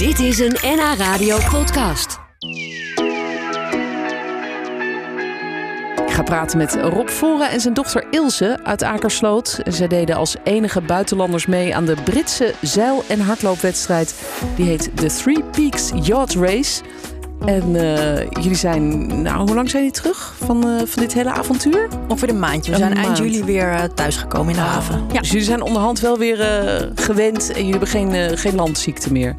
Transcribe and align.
Dit 0.00 0.18
is 0.18 0.38
een 0.38 0.56
NH 0.62 0.94
Radio 0.98 1.38
podcast. 1.50 2.18
Ik 6.06 6.12
ga 6.12 6.22
praten 6.22 6.58
met 6.58 6.78
Rob 6.82 7.08
Voren 7.08 7.50
en 7.50 7.60
zijn 7.60 7.74
dochter 7.74 8.06
Ilse 8.10 8.58
uit 8.64 8.82
Akersloot. 8.82 9.60
Zij 9.64 9.86
deden 9.88 10.16
als 10.16 10.36
enige 10.44 10.80
buitenlanders 10.80 11.46
mee 11.46 11.76
aan 11.76 11.84
de 11.84 11.96
Britse 12.04 12.54
zeil- 12.60 13.04
en 13.08 13.20
hardloopwedstrijd. 13.20 14.14
Die 14.56 14.66
heet 14.66 14.90
de 14.94 15.06
Three 15.06 15.42
Peaks 15.42 15.90
Yacht 16.02 16.34
Race. 16.34 16.82
En 17.44 17.76
eh, 17.76 18.26
jullie 18.30 18.54
zijn, 18.54 19.06
nou, 19.22 19.38
hoe 19.38 19.54
lang 19.54 19.70
zijn 19.70 19.82
jullie 19.82 19.98
terug 20.00 20.34
van, 20.44 20.68
eh, 20.68 20.86
van 20.86 21.02
dit 21.02 21.12
hele 21.12 21.30
avontuur? 21.30 21.88
Ongeveer 22.08 22.28
een 22.28 22.38
maandje. 22.38 22.70
We 22.72 22.76
Een 22.76 22.82
zijn 22.82 23.04
eind 23.04 23.18
juli 23.18 23.44
weer 23.44 23.72
uh, 23.72 23.82
thuisgekomen 23.82 24.48
in 24.48 24.54
de 24.54 24.66
haven. 24.66 25.04
Ja. 25.12 25.20
Dus 25.20 25.28
jullie 25.30 25.44
zijn 25.44 25.62
onderhand 25.62 26.00
wel 26.00 26.18
weer 26.18 26.40
eh, 26.40 26.86
gewend 26.94 27.48
en 27.48 27.56
jullie 27.56 27.70
hebben 27.70 27.88
geen, 27.88 28.14
eh, 28.14 28.36
geen 28.36 28.54
landziekte 28.54 29.12
meer. 29.12 29.36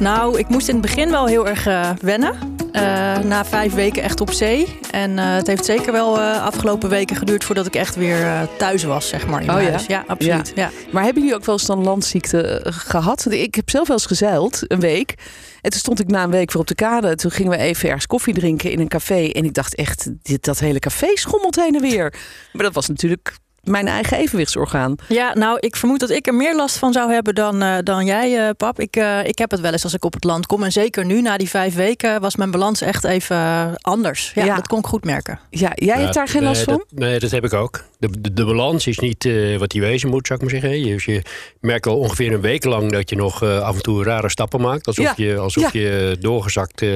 Nou, 0.00 0.38
ik 0.38 0.48
moest 0.48 0.68
in 0.68 0.74
het 0.74 0.82
begin 0.82 1.10
wel 1.10 1.26
heel 1.26 1.48
erg 1.48 1.66
uh, 1.66 1.90
wennen. 2.00 2.34
Uh, 2.72 3.18
na 3.18 3.44
vijf 3.44 3.74
weken 3.74 4.02
echt 4.02 4.20
op 4.20 4.32
zee. 4.32 4.78
En 4.90 5.10
uh, 5.10 5.34
het 5.34 5.46
heeft 5.46 5.64
zeker 5.64 5.92
wel 5.92 6.20
afgelopen 6.20 6.88
weken 6.88 7.16
geduurd 7.16 7.44
voordat 7.44 7.66
ik 7.66 7.74
echt 7.74 7.94
weer 7.94 8.48
thuis 8.58 8.84
was, 8.84 9.08
zeg 9.08 9.26
maar. 9.26 9.42
In 9.42 9.48
oh 9.48 9.54
huis. 9.54 9.86
ja? 9.86 9.98
ja, 9.98 10.04
absoluut. 10.06 10.52
Ja. 10.54 10.70
Maar 10.92 11.04
hebben 11.04 11.22
jullie 11.22 11.36
ook 11.36 11.44
wel 11.44 11.54
eens 11.54 11.66
dan 11.66 11.84
landziekte 11.84 12.60
gehad? 12.64 13.26
Ik 13.30 13.54
heb 13.54 13.70
zelf 13.70 13.86
wel 13.86 13.96
eens 13.96 14.06
gezeild, 14.06 14.62
een 14.66 14.80
week. 14.80 15.14
En 15.60 15.70
toen 15.70 15.80
stond 15.80 16.00
ik 16.00 16.08
na 16.08 16.22
een 16.22 16.30
week 16.30 16.52
weer 16.52 16.62
op 16.62 16.68
de 16.68 16.74
kade. 16.74 17.14
Toen 17.14 17.30
gingen 17.30 17.50
we 17.50 17.56
even 17.56 17.88
ergens 17.88 18.06
koffie 18.06 18.34
drinken 18.34 18.70
in 18.70 18.80
een 18.80 18.88
café. 18.88 19.28
En 19.28 19.44
ik 19.44 19.54
dacht 19.54 19.74
echt, 19.74 20.10
dit, 20.22 20.44
dat 20.44 20.58
hele 20.58 20.78
café 20.78 21.08
schommelt 21.14 21.56
heen 21.56 21.74
en 21.74 21.80
weer. 21.80 22.14
Maar 22.52 22.62
dat 22.64 22.74
was 22.74 22.88
natuurlijk 22.88 23.34
mijn 23.62 23.88
eigen 23.88 24.16
evenwichtsorgaan. 24.16 24.94
Ja, 25.08 25.34
nou, 25.34 25.56
ik 25.60 25.76
vermoed 25.76 26.00
dat 26.00 26.10
ik 26.10 26.26
er 26.26 26.34
meer 26.34 26.56
last 26.56 26.76
van 26.76 26.92
zou 26.92 27.12
hebben 27.12 27.34
dan, 27.34 27.62
uh, 27.62 27.78
dan 27.84 28.04
jij, 28.04 28.46
uh, 28.46 28.50
pap. 28.56 28.80
Ik, 28.80 28.96
uh, 28.96 29.24
ik 29.24 29.38
heb 29.38 29.50
het 29.50 29.60
wel 29.60 29.72
eens 29.72 29.84
als 29.84 29.94
ik 29.94 30.04
op 30.04 30.12
het 30.12 30.24
land 30.24 30.46
kom. 30.46 30.62
En 30.62 30.72
zeker 30.72 31.04
nu, 31.04 31.20
na 31.20 31.36
die 31.36 31.48
vijf 31.48 31.74
weken, 31.74 32.20
was 32.20 32.36
mijn 32.36 32.50
balans 32.50 32.80
echt 32.80 33.04
even 33.04 33.74
anders. 33.80 34.32
Ja, 34.34 34.44
ja. 34.44 34.54
dat 34.54 34.66
kon 34.66 34.78
ik 34.78 34.86
goed 34.86 35.04
merken. 35.04 35.38
Ja, 35.50 35.72
jij 35.74 35.96
ja, 35.96 36.02
hebt 36.02 36.14
daar 36.14 36.28
geen 36.28 36.42
nee, 36.42 36.50
last 36.50 36.62
van? 36.62 36.84
Dat, 36.88 36.98
nee, 36.98 37.18
dat 37.18 37.30
heb 37.30 37.44
ik 37.44 37.52
ook. 37.52 37.84
De, 37.98 38.20
de, 38.20 38.32
de 38.32 38.44
balans 38.44 38.86
is 38.86 38.98
niet 38.98 39.24
uh, 39.24 39.58
wat 39.58 39.70
die 39.70 39.80
wezen 39.80 40.08
moet, 40.08 40.26
zou 40.26 40.38
ik 40.42 40.50
maar 40.50 40.60
zeggen. 40.60 40.84
Je, 40.84 41.12
je 41.12 41.22
merkt 41.60 41.86
al 41.86 41.98
ongeveer 41.98 42.32
een 42.32 42.40
week 42.40 42.64
lang 42.64 42.92
dat 42.92 43.10
je 43.10 43.16
nog 43.16 43.42
uh, 43.42 43.60
af 43.60 43.74
en 43.74 43.82
toe 43.82 44.04
rare 44.04 44.28
stappen 44.30 44.60
maakt. 44.60 44.86
Alsof 44.86 45.04
Ja. 45.04 45.12
je, 45.16 45.38
alsof 45.38 45.72
Ja. 45.72 45.80
je 45.80 46.16
doorgezakt 46.20 46.82
uh, 46.82 46.90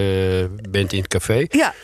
bent 0.70 0.92
in 0.92 0.98
het 0.98 1.08
café. 1.08 1.46
Ja. 1.48 1.74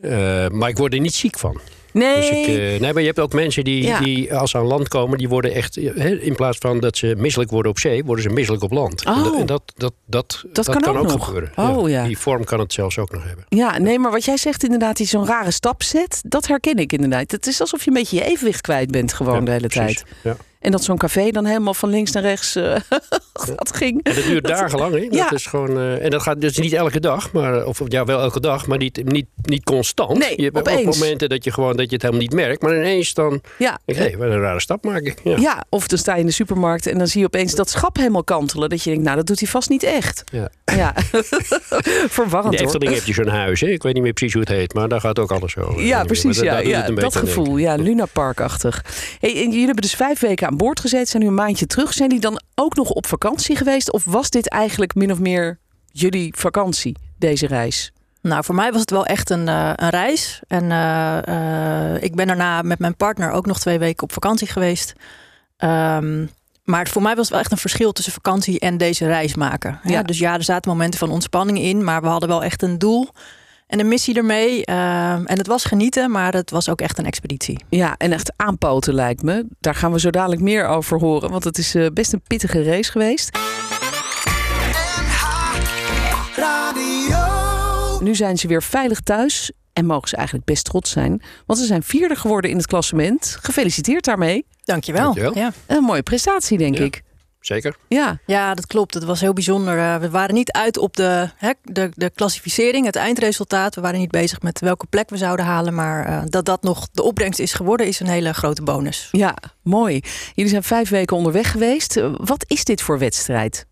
Uh, 0.00 0.48
maar 0.48 0.68
ik 0.68 0.76
word 0.76 0.92
er 0.94 1.00
niet 1.00 1.14
ziek 1.14 1.38
van. 1.38 1.60
Nee. 1.92 2.16
Dus 2.16 2.30
ik, 2.30 2.46
uh, 2.46 2.80
nee, 2.80 2.92
maar 2.92 3.00
je 3.00 3.06
hebt 3.06 3.20
ook 3.20 3.32
mensen 3.32 3.64
die, 3.64 3.82
Ja. 3.82 4.00
die 4.00 4.34
als 4.34 4.50
ze 4.50 4.58
aan 4.58 4.64
land 4.64 4.88
komen, 4.88 5.18
die 5.18 5.28
worden 5.28 5.52
echt, 5.54 5.74
hè, 5.74 6.10
in 6.16 6.34
plaats 6.34 6.58
van 6.58 6.80
dat 6.80 6.96
ze 6.96 7.14
misselijk 7.18 7.50
worden 7.50 7.70
op 7.70 7.78
zee, 7.78 8.04
worden 8.04 8.22
ze 8.24 8.30
misselijk 8.30 8.62
op 8.62 8.70
land. 8.72 9.06
Oh. 9.06 9.16
En 9.16 9.22
dat, 9.22 9.34
en 9.40 9.46
dat, 9.46 9.62
dat, 9.76 9.92
dat, 10.06 10.44
Dat 10.52 10.66
kan 10.80 10.96
ook 10.96 11.06
nog. 11.12 11.24
gebeuren. 11.24 11.52
Oh, 11.56 11.88
ja. 11.88 12.04
Die 12.06 12.18
vorm 12.18 12.44
kan 12.44 12.58
het 12.58 12.72
zelfs 12.72 12.98
ook 12.98 13.10
nog 13.12 13.24
hebben. 13.24 13.44
Ja, 13.48 13.78
nee, 13.78 13.98
maar 13.98 14.10
wat 14.10 14.24
jij 14.24 14.36
zegt 14.36 14.62
inderdaad, 14.64 14.96
die 14.96 15.06
zo'n 15.06 15.26
rare 15.26 15.50
stap 15.50 15.82
zet, 15.82 16.20
dat 16.26 16.46
herken 16.46 16.76
ik 16.76 16.92
inderdaad. 16.92 17.30
Het 17.30 17.46
is 17.46 17.60
alsof 17.60 17.82
je 17.84 17.88
een 17.88 17.96
beetje 17.96 18.16
je 18.16 18.24
evenwicht 18.24 18.60
kwijt 18.60 18.90
bent 18.90 19.12
gewoon 19.12 19.34
Ja, 19.38 19.40
de 19.44 19.50
hele 19.50 19.66
precies. 19.66 19.96
tijd. 19.96 20.14
Ja. 20.22 20.36
En 20.60 20.70
dat 20.70 20.84
zo'n 20.84 20.96
café 20.98 21.30
dan 21.30 21.44
helemaal 21.44 21.74
van 21.74 21.88
links 21.90 22.10
naar 22.12 22.22
rechts 22.22 22.56
uh, 22.56 22.76
dat 23.56 23.76
ging. 23.76 24.02
En 24.02 24.14
dat 24.14 24.24
duurt 24.24 24.46
dagenlang. 24.46 24.94
Hè? 24.94 25.00
Dat 25.00 25.14
Ja. 25.14 25.30
is 25.30 25.46
gewoon, 25.46 25.70
uh, 25.78 26.04
en 26.04 26.10
dat 26.10 26.22
gaat 26.22 26.40
dus 26.40 26.56
niet 26.58 26.72
elke 26.72 27.00
dag, 27.00 27.32
maar, 27.32 27.64
of 27.66 27.80
ja, 27.88 28.04
wel 28.04 28.20
elke 28.20 28.40
dag, 28.40 28.66
maar 28.66 28.78
niet, 28.78 29.00
niet, 29.04 29.26
niet 29.42 29.64
constant. 29.64 30.18
Nee, 30.18 30.32
je 30.36 30.42
hebt 30.42 30.56
ook 30.56 30.68
opeens. 30.68 30.98
momenten 30.98 31.28
dat 31.28 31.44
je, 31.44 31.52
gewoon, 31.52 31.76
dat 31.76 31.86
je 31.86 31.92
het 31.92 32.02
helemaal 32.02 32.22
niet 32.22 32.32
merkt, 32.34 32.62
maar 32.62 32.76
ineens 32.76 33.14
dan, 33.14 33.40
Ja. 33.58 33.78
denk 33.84 33.98
hé, 33.98 34.16
wat 34.16 34.28
een 34.28 34.40
rare 34.40 34.60
stap 34.60 34.84
maak 34.84 35.02
ik. 35.02 35.20
Ja. 35.24 35.36
Ja, 35.36 35.64
of 35.68 35.86
dan 35.88 35.98
sta 35.98 36.14
je 36.14 36.20
in 36.20 36.26
de 36.26 36.32
supermarkt 36.32 36.86
en 36.86 36.98
dan 36.98 37.06
zie 37.06 37.20
je 37.20 37.26
opeens 37.26 37.54
dat 37.54 37.70
schap 37.70 37.96
helemaal 37.96 38.24
kantelen. 38.24 38.68
Dat 38.68 38.82
je 38.82 38.90
denkt, 38.90 39.04
nou, 39.04 39.16
dat 39.16 39.26
doet 39.26 39.38
hij 39.40 39.48
vast 39.48 39.68
niet 39.68 39.82
echt. 39.82 40.24
Ja. 40.32 40.50
Ja, 40.76 40.96
In 40.96 41.04
verwarrend 42.18 42.52
de 42.52 42.58
hoor. 42.64 42.66
Efteling 42.66 42.94
heb 42.94 43.04
je 43.04 43.12
zo'n 43.12 43.28
huis, 43.28 43.60
hè? 43.60 43.66
ik 43.68 43.82
weet 43.82 43.94
niet 43.94 44.02
meer 44.02 44.12
precies 44.12 44.32
hoe 44.34 44.42
het 44.42 44.50
heet, 44.52 44.74
maar 44.74 44.88
daar 44.88 45.00
gaat 45.00 45.18
ook 45.18 45.32
alles 45.32 45.52
zo. 45.52 45.80
Ja, 45.80 46.04
precies. 46.04 46.38
Ja, 46.38 46.82
dat 46.90 47.16
gevoel. 47.16 47.56
Ja, 47.56 47.74
Luna 47.74 48.04
Parkachtig. 48.12 48.84
Hey, 49.20 49.30
en 49.30 49.36
jullie 49.50 49.64
hebben 49.64 49.82
dus 49.82 49.94
vijf 49.94 50.20
weken 50.20 50.46
aan 50.48 50.56
boord 50.56 50.80
gezeten, 50.80 51.06
zijn 51.06 51.22
nu 51.22 51.28
een 51.28 51.34
maandje 51.34 51.66
terug. 51.66 51.92
Zijn 51.92 52.08
die 52.08 52.20
dan 52.20 52.40
ook 52.54 52.76
nog 52.76 52.90
op 52.90 53.06
vakantie 53.06 53.56
geweest? 53.56 53.92
Of 53.92 54.04
was 54.04 54.30
dit 54.30 54.48
eigenlijk 54.48 54.94
min 54.94 55.12
of 55.12 55.18
meer 55.18 55.58
jullie 55.92 56.34
vakantie, 56.36 56.96
deze 57.18 57.46
reis? 57.46 57.92
Nou, 58.22 58.44
voor 58.44 58.54
mij 58.54 58.72
was 58.72 58.80
het 58.80 58.90
wel 58.90 59.06
echt 59.06 59.30
een, 59.30 59.46
uh, 59.46 59.72
een 59.74 59.90
reis. 59.90 60.40
En 60.46 60.64
uh, 60.64 61.18
uh, 61.28 62.02
ik 62.02 62.14
ben 62.14 62.26
daarna 62.26 62.62
met 62.62 62.78
mijn 62.78 62.96
partner 62.96 63.30
ook 63.30 63.46
nog 63.46 63.58
twee 63.58 63.78
weken 63.78 64.02
op 64.02 64.12
vakantie 64.12 64.46
geweest. 64.46 64.92
Um, 65.58 66.30
maar 66.64 66.88
voor 66.88 67.02
mij 67.02 67.14
was 67.14 67.22
het 67.22 67.30
wel 67.30 67.40
echt 67.40 67.52
een 67.52 67.58
verschil 67.58 67.92
tussen 67.92 68.12
vakantie 68.12 68.60
en 68.60 68.76
deze 68.76 69.06
reis 69.06 69.34
maken. 69.34 69.80
Ja. 69.82 69.90
Ja. 69.90 70.02
Dus 70.02 70.18
ja, 70.18 70.34
er 70.34 70.42
zaten 70.42 70.70
momenten 70.70 70.98
van 70.98 71.10
ontspanning 71.10 71.58
in, 71.58 71.84
maar 71.84 72.00
we 72.00 72.08
hadden 72.08 72.28
wel 72.28 72.42
echt 72.42 72.62
een 72.62 72.78
doel 72.78 73.08
en 73.68 73.80
een 73.80 73.88
missie 73.88 74.14
ermee. 74.14 74.58
Um, 74.58 75.26
en 75.26 75.38
het 75.38 75.46
was 75.46 75.64
genieten, 75.64 76.10
maar 76.10 76.34
het 76.34 76.50
was 76.50 76.68
ook 76.68 76.80
echt 76.80 76.98
een 76.98 77.06
expeditie. 77.06 77.58
Ja, 77.68 77.94
en 77.96 78.12
echt 78.12 78.32
aanpoten 78.36 78.94
lijkt 78.94 79.22
me. 79.22 79.46
Daar 79.60 79.74
gaan 79.74 79.92
we 79.92 80.00
zo 80.00 80.10
dadelijk 80.10 80.40
meer 80.40 80.66
over 80.66 80.98
horen, 80.98 81.30
want 81.30 81.44
het 81.44 81.58
is 81.58 81.74
uh, 81.74 81.86
best 81.92 82.12
een 82.12 82.22
pittige 82.26 82.62
race 82.62 82.90
geweest. 82.90 83.38
Nu 88.00 88.14
zijn 88.14 88.38
ze 88.38 88.46
weer 88.48 88.62
veilig 88.62 89.00
thuis 89.00 89.52
en 89.72 89.86
mogen 89.86 90.08
ze 90.08 90.16
eigenlijk 90.16 90.46
best 90.46 90.64
trots 90.64 90.90
zijn, 90.90 91.22
want 91.46 91.58
ze 91.58 91.64
zijn 91.66 91.82
vierde 91.82 92.14
geworden 92.16 92.50
in 92.50 92.56
het 92.56 92.66
klassement. 92.66 93.36
Gefeliciteerd 93.42 94.04
daarmee. 94.04 94.46
Dankjewel. 94.64 95.02
Dankjewel. 95.02 95.34
Ja. 95.38 95.52
Een 95.66 95.82
mooie 95.82 96.02
prestatie, 96.02 96.58
denk 96.58 96.78
Ja. 96.78 96.84
ik. 96.84 97.02
Zeker. 97.40 97.76
Ja, 97.88 98.18
ja, 98.26 98.54
dat 98.54 98.66
klopt. 98.66 98.94
Het 98.94 99.04
was 99.04 99.20
heel 99.20 99.32
bijzonder. 99.32 99.76
Uh, 99.76 99.96
we 99.96 100.10
waren 100.10 100.34
niet 100.34 100.52
uit 100.52 100.78
op 100.78 100.96
de, 100.96 101.30
hè, 101.36 101.50
de, 101.62 101.90
de 101.94 102.10
klassificering, 102.10 102.86
het 102.86 102.96
eindresultaat. 102.96 103.74
We 103.74 103.80
waren 103.80 103.98
niet 103.98 104.10
bezig 104.10 104.40
met 104.42 104.60
welke 104.60 104.86
plek 104.86 105.10
we 105.10 105.16
zouden 105.16 105.44
halen. 105.44 105.74
Maar 105.74 106.08
uh, 106.08 106.22
dat 106.26 106.44
dat 106.44 106.62
nog 106.62 106.88
de 106.92 107.02
opbrengst 107.02 107.38
is 107.40 107.52
geworden, 107.52 107.86
is 107.86 108.00
een 108.00 108.08
hele 108.08 108.32
grote 108.34 108.62
bonus. 108.62 109.08
ja, 109.12 109.36
mooi. 109.62 110.00
Jullie 110.34 110.50
zijn 110.50 110.62
vijf 110.62 110.88
weken 110.88 111.16
onderweg 111.16 111.50
geweest. 111.50 111.96
Uh, 111.96 112.14
Wat 112.16 112.44
is 112.48 112.64
dit 112.64 112.82
voor 112.82 112.98
wedstrijd? 112.98 113.66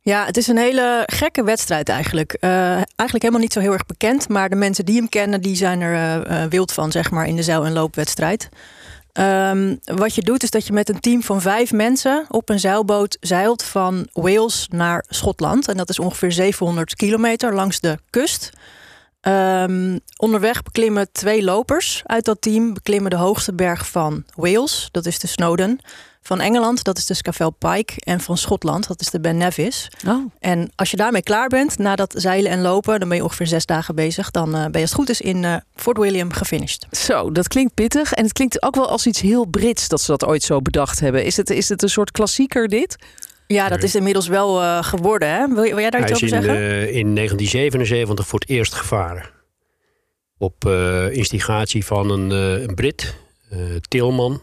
Ja, 0.00 0.24
het 0.24 0.36
is 0.36 0.46
een 0.46 0.56
hele 0.58 1.02
gekke 1.06 1.44
wedstrijd 1.44 1.88
eigenlijk. 1.88 2.36
Uh, 2.40 2.50
eigenlijk 2.74 3.22
helemaal 3.22 3.40
niet 3.40 3.52
zo 3.52 3.60
heel 3.60 3.72
erg 3.72 3.86
bekend. 3.86 4.28
Maar 4.28 4.48
de 4.48 4.56
mensen 4.56 4.84
die 4.84 4.96
hem 4.96 5.08
kennen, 5.08 5.40
die 5.40 5.56
zijn 5.56 5.80
er 5.80 6.26
uh, 6.30 6.44
wild 6.44 6.72
van, 6.72 6.90
zeg 6.90 7.10
maar, 7.10 7.26
in 7.26 7.36
de 7.36 7.42
zeil- 7.42 7.64
en 7.64 7.72
loopwedstrijd. 7.72 8.48
Um, 9.18 9.80
wat 9.84 10.14
je 10.14 10.22
doet, 10.22 10.42
is 10.42 10.50
dat 10.50 10.66
je 10.66 10.72
met 10.72 10.88
een 10.88 11.00
team 11.00 11.22
van 11.22 11.40
vijf 11.40 11.72
mensen 11.72 12.24
op 12.28 12.48
een 12.48 12.60
zeilboot 12.60 13.16
zeilt 13.20 13.62
van 13.62 14.08
Wales 14.12 14.68
naar 14.70 15.04
Schotland. 15.08 15.68
En 15.68 15.76
dat 15.76 15.88
is 15.88 15.98
ongeveer 15.98 16.32
700 16.32 16.94
kilometer 16.94 17.54
langs 17.54 17.80
de 17.80 17.98
kust. 18.10 18.50
Um, 19.22 20.00
onderweg 20.16 20.62
beklimmen 20.62 21.12
twee 21.12 21.44
lopers 21.44 22.02
uit 22.04 22.24
dat 22.24 22.40
team. 22.40 22.74
Beklimmen 22.74 23.10
de 23.10 23.16
hoogste 23.16 23.54
berg 23.54 23.88
van 23.88 24.24
Wales, 24.34 24.88
dat 24.90 25.06
is 25.06 25.18
de 25.18 25.26
Snowdon. 25.26 25.80
Van 26.26 26.40
Engeland, 26.40 26.84
dat 26.84 26.98
is 26.98 27.06
de 27.06 27.14
Scafell 27.14 27.50
Pike. 27.58 27.92
En 27.96 28.20
van 28.20 28.36
Schotland, 28.36 28.88
dat 28.88 29.00
is 29.00 29.10
de 29.10 29.20
Ben 29.20 29.36
Nevis. 29.36 29.88
Oh. 30.06 30.24
En 30.38 30.70
als 30.74 30.90
je 30.90 30.96
daarmee 30.96 31.22
klaar 31.22 31.48
bent, 31.48 31.78
na 31.78 31.96
dat 31.96 32.14
zeilen 32.16 32.50
en 32.50 32.60
lopen... 32.60 33.00
dan 33.00 33.08
ben 33.08 33.16
je 33.16 33.24
ongeveer 33.24 33.46
zes 33.46 33.66
dagen 33.66 33.94
bezig. 33.94 34.30
Dan 34.30 34.48
uh, 34.48 34.62
ben 34.62 34.72
je 34.72 34.80
als 34.80 34.90
het 34.90 34.94
goed 34.94 35.08
is 35.08 35.20
in 35.20 35.42
uh, 35.42 35.56
Fort 35.74 35.98
William 35.98 36.32
gefinished. 36.32 36.86
Zo, 36.90 37.32
dat 37.32 37.48
klinkt 37.48 37.74
pittig. 37.74 38.12
En 38.12 38.24
het 38.24 38.32
klinkt 38.32 38.62
ook 38.62 38.74
wel 38.74 38.88
als 38.88 39.06
iets 39.06 39.20
heel 39.20 39.46
Brits 39.46 39.88
dat 39.88 40.00
ze 40.00 40.10
dat 40.10 40.24
ooit 40.24 40.42
zo 40.42 40.60
bedacht 40.62 41.00
hebben. 41.00 41.24
Is 41.24 41.36
het, 41.36 41.50
is 41.50 41.68
het 41.68 41.82
een 41.82 41.88
soort 41.88 42.10
klassieker 42.10 42.68
dit? 42.68 42.96
Ja, 43.46 43.68
dat 43.68 43.82
is 43.82 43.94
inmiddels 43.94 44.28
wel 44.28 44.62
uh, 44.62 44.82
geworden. 44.82 45.28
Hè? 45.28 45.46
Wil, 45.46 45.54
wil 45.54 45.78
jij 45.78 45.90
daar 45.90 46.00
Hij 46.00 46.10
iets 46.10 46.22
is 46.22 46.32
over 46.32 46.48
in, 46.48 46.54
zeggen? 46.54 46.70
uh, 46.70 46.94
in 46.94 47.14
1977 47.14 48.26
voor 48.26 48.38
het 48.38 48.48
eerst 48.48 48.74
gevaren. 48.74 49.30
Op 50.38 50.64
uh, 50.66 51.16
instigatie 51.16 51.84
van 51.84 52.10
een, 52.10 52.30
uh, 52.30 52.62
een 52.62 52.74
Brit, 52.74 53.16
Tilman. 53.88 54.40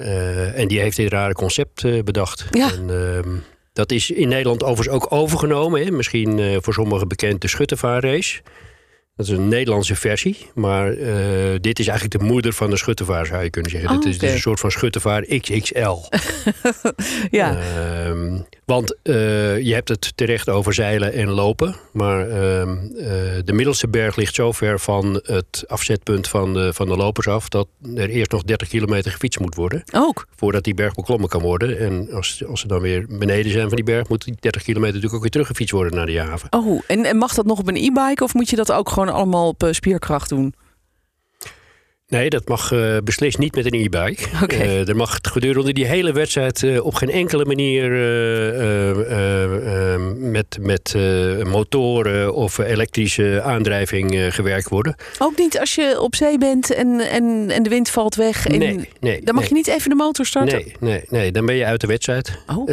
Uh, 0.00 0.58
en 0.58 0.68
die 0.68 0.80
heeft 0.80 0.96
dit 0.96 1.12
rare 1.12 1.32
concept 1.32 1.82
uh, 1.82 2.02
bedacht. 2.02 2.46
Ja. 2.50 2.70
En, 2.72 2.88
uh, 2.90 3.34
dat 3.72 3.92
is 3.92 4.10
in 4.10 4.28
Nederland 4.28 4.62
overigens 4.62 4.96
ook 4.96 5.12
overgenomen. 5.12 5.84
Hè? 5.84 5.90
Misschien 5.90 6.38
uh, 6.38 6.56
voor 6.60 6.74
sommigen 6.74 7.08
bekend 7.08 7.40
de 7.40 7.48
Schuttevaarrace. 7.48 8.40
Dat 9.20 9.28
is 9.28 9.36
een 9.36 9.48
Nederlandse 9.48 9.96
versie. 9.96 10.36
Maar 10.54 10.94
dit 11.60 11.78
is 11.78 11.86
eigenlijk 11.88 12.20
de 12.20 12.26
moeder 12.26 12.52
van 12.52 12.70
de 12.70 12.76
Schuttevaar, 12.76 13.26
zou 13.26 13.42
je 13.42 13.50
kunnen 13.50 13.70
zeggen. 13.70 13.90
Oh, 13.90 13.96
dit, 13.96 14.06
is, 14.06 14.16
okay. 14.16 14.28
is 14.28 14.34
een 14.34 14.40
soort 14.40 14.60
van 14.60 14.70
Schuttevaar 14.70 15.22
XXL. 15.22 15.96
ja. 17.40 17.58
Ehm, 17.58 18.38
want 18.64 18.96
je 19.02 19.70
hebt 19.72 19.88
het 19.88 20.12
terecht 20.14 20.48
over 20.48 20.74
zeilen 20.74 21.12
en 21.12 21.28
lopen. 21.28 21.74
Maar 21.92 22.28
ehm, 22.28 22.76
de 23.44 23.52
middelste 23.52 23.88
berg 23.88 24.16
ligt 24.16 24.34
zo 24.34 24.52
ver 24.52 24.80
van 24.80 25.20
het 25.24 25.64
afzetpunt 25.66 26.28
van 26.28 26.54
de, 26.54 26.72
van 26.72 26.88
de 26.88 26.96
lopers 26.96 27.28
af... 27.28 27.48
dat 27.48 27.66
er 27.94 28.08
eerst 28.08 28.30
nog 28.30 28.42
30 28.42 28.68
kilometer 28.68 29.10
gefietst 29.10 29.40
moet 29.40 29.54
worden. 29.54 29.82
Ook? 29.92 30.26
Voordat 30.36 30.64
die 30.64 30.74
berg 30.74 30.94
beklommen 30.94 31.28
kan 31.28 31.40
worden. 31.40 31.78
En 31.78 32.08
als, 32.12 32.44
als 32.48 32.60
ze 32.60 32.66
dan 32.66 32.80
weer 32.80 33.06
beneden 33.08 33.52
zijn 33.52 33.66
van 33.66 33.76
die 33.76 33.84
berg... 33.84 34.08
moet 34.08 34.24
die 34.24 34.36
30 34.40 34.62
kilometer 34.62 34.94
natuurlijk 34.94 35.14
ook 35.14 35.22
weer 35.22 35.30
teruggefietst 35.30 35.74
worden 35.74 35.94
naar 35.94 36.06
de 36.06 36.20
haven. 36.20 36.52
Oh, 36.52 36.82
en, 36.86 37.04
en 37.04 37.16
mag 37.16 37.34
dat 37.34 37.46
nog 37.46 37.58
op 37.58 37.68
een 37.68 37.76
e-bike 37.76 38.24
of 38.24 38.34
moet 38.34 38.50
je 38.50 38.56
dat 38.56 38.72
ook 38.72 38.88
gewoon 38.88 39.08
allemaal 39.12 39.48
op 39.48 39.62
uh, 39.62 39.72
spierkracht 39.72 40.28
doen? 40.28 40.54
Nee, 42.10 42.30
dat 42.30 42.48
mag 42.48 42.72
uh, 42.72 42.96
beslist 43.04 43.38
niet 43.38 43.54
met 43.54 43.64
een 43.64 43.80
e-bike. 43.80 44.24
Okay. 44.42 44.58
Uh, 44.58 44.88
er 44.88 44.96
mag 44.96 45.18
gedurende 45.22 45.72
die 45.72 45.86
hele 45.86 46.12
wedstrijd 46.12 46.62
uh, 46.62 46.84
op 46.84 46.94
geen 46.94 47.10
enkele 47.10 47.44
manier 47.44 47.90
met, 50.18 50.58
met 50.60 50.94
motoren 51.44 52.34
of 52.34 52.58
elektrische 52.58 53.42
aandrijving 53.42 54.34
gewerkt 54.34 54.68
worden. 54.68 54.94
Ook 55.18 55.38
niet 55.38 55.58
als 55.58 55.74
je 55.74 56.00
op 56.00 56.14
zee 56.14 56.38
bent 56.38 56.74
en, 56.74 57.00
en, 57.00 57.50
en 57.50 57.62
de 57.62 57.68
wind 57.68 57.90
valt 57.90 58.14
weg? 58.14 58.46
En 58.46 58.58
nee, 58.58 58.88
nee. 59.00 59.20
Dan 59.24 59.34
mag 59.34 59.48
je 59.48 59.54
niet 59.54 59.66
even 59.66 59.90
de 59.90 59.96
motor 59.96 60.26
starten? 60.26 60.56
Nee, 60.58 60.74
nee, 60.80 61.04
nee, 61.08 61.32
dan 61.32 61.46
ben 61.46 61.54
je 61.54 61.64
uit 61.64 61.80
de 61.80 61.86
wedstrijd. 61.86 62.38
Oh. 62.46 62.70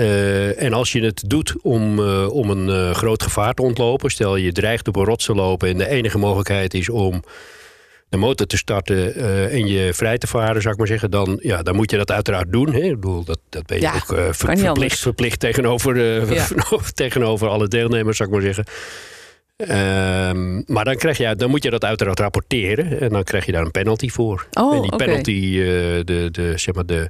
en 0.58 0.74
als 0.74 0.92
je 0.92 1.04
het 1.04 1.24
doet 1.28 1.56
om, 1.62 2.00
om 2.28 2.50
een 2.50 2.96
groot 2.96 3.24
gevaar 3.24 3.54
te 3.54 3.62
ontlopen, 3.62 4.12
stel 4.12 4.36
je 4.36 4.52
dreigt 4.52 4.88
op 4.88 4.96
een 4.96 5.06
rots 5.06 5.26
te 5.26 5.36
lopen 5.36 5.70
en 5.70 5.78
de 5.78 5.88
enige 5.88 6.18
mogelijkheid 6.18 6.74
is 6.74 6.90
om 6.90 7.24
de 8.10 8.18
motor 8.18 8.48
te 8.48 8.58
starten 8.58 9.18
uh, 9.18 9.54
en 9.54 9.68
je 9.68 9.94
vrij 9.94 10.18
te 10.18 10.28
varen, 10.28 10.62
zou 10.62 10.74
ik 10.74 10.80
maar 10.80 10.88
zeggen, 10.88 11.12
dan, 11.12 11.40
ja, 11.42 11.64
dan 11.64 11.76
moet 11.76 11.92
je 11.92 11.98
dat 11.98 12.12
uiteraard 12.12 12.52
doen. 12.52 12.74
Hè? 12.74 12.80
Ik 12.80 13.00
bedoel, 13.00 13.24
dat, 13.24 13.40
dat 13.50 13.66
ben 13.66 13.78
je 13.78 13.84
ja, 13.84 13.94
ook 13.96 14.12
uh, 14.12 14.28
ver, 14.32 14.58
verplicht, 14.58 15.00
verplicht 15.00 15.40
tegenover, 15.40 15.96
uh, 15.96 16.32
ja. 16.32 16.48
tegenover 16.94 17.48
alle 17.48 17.68
deelnemers, 17.68 18.18
zou 18.18 18.30
ik 18.30 18.36
maar 18.36 18.54
zeggen. 18.54 18.66
Um, 19.58 20.64
maar 20.68 20.86
dan, 20.86 20.96
krijg 20.96 21.18
je, 21.18 21.36
dan 21.36 21.50
moet 21.50 21.64
je 21.64 21.70
dat 21.70 21.84
uiteraard 21.84 22.20
rapporteren 22.20 23.00
en 23.00 23.10
dan 23.10 23.24
krijg 23.24 23.46
je 23.46 23.52
daar 23.52 23.66
een 23.66 23.72
penalty 23.72 24.10
voor. 24.10 24.48
Oh, 24.52 24.76
en 24.76 24.82
die 24.82 24.92
okay. 24.92 25.08
penalty, 25.08 25.52
de, 26.04 26.30
de, 26.32 26.54
zeg 26.58 26.76
maar 26.76 26.86
de, 26.86 27.10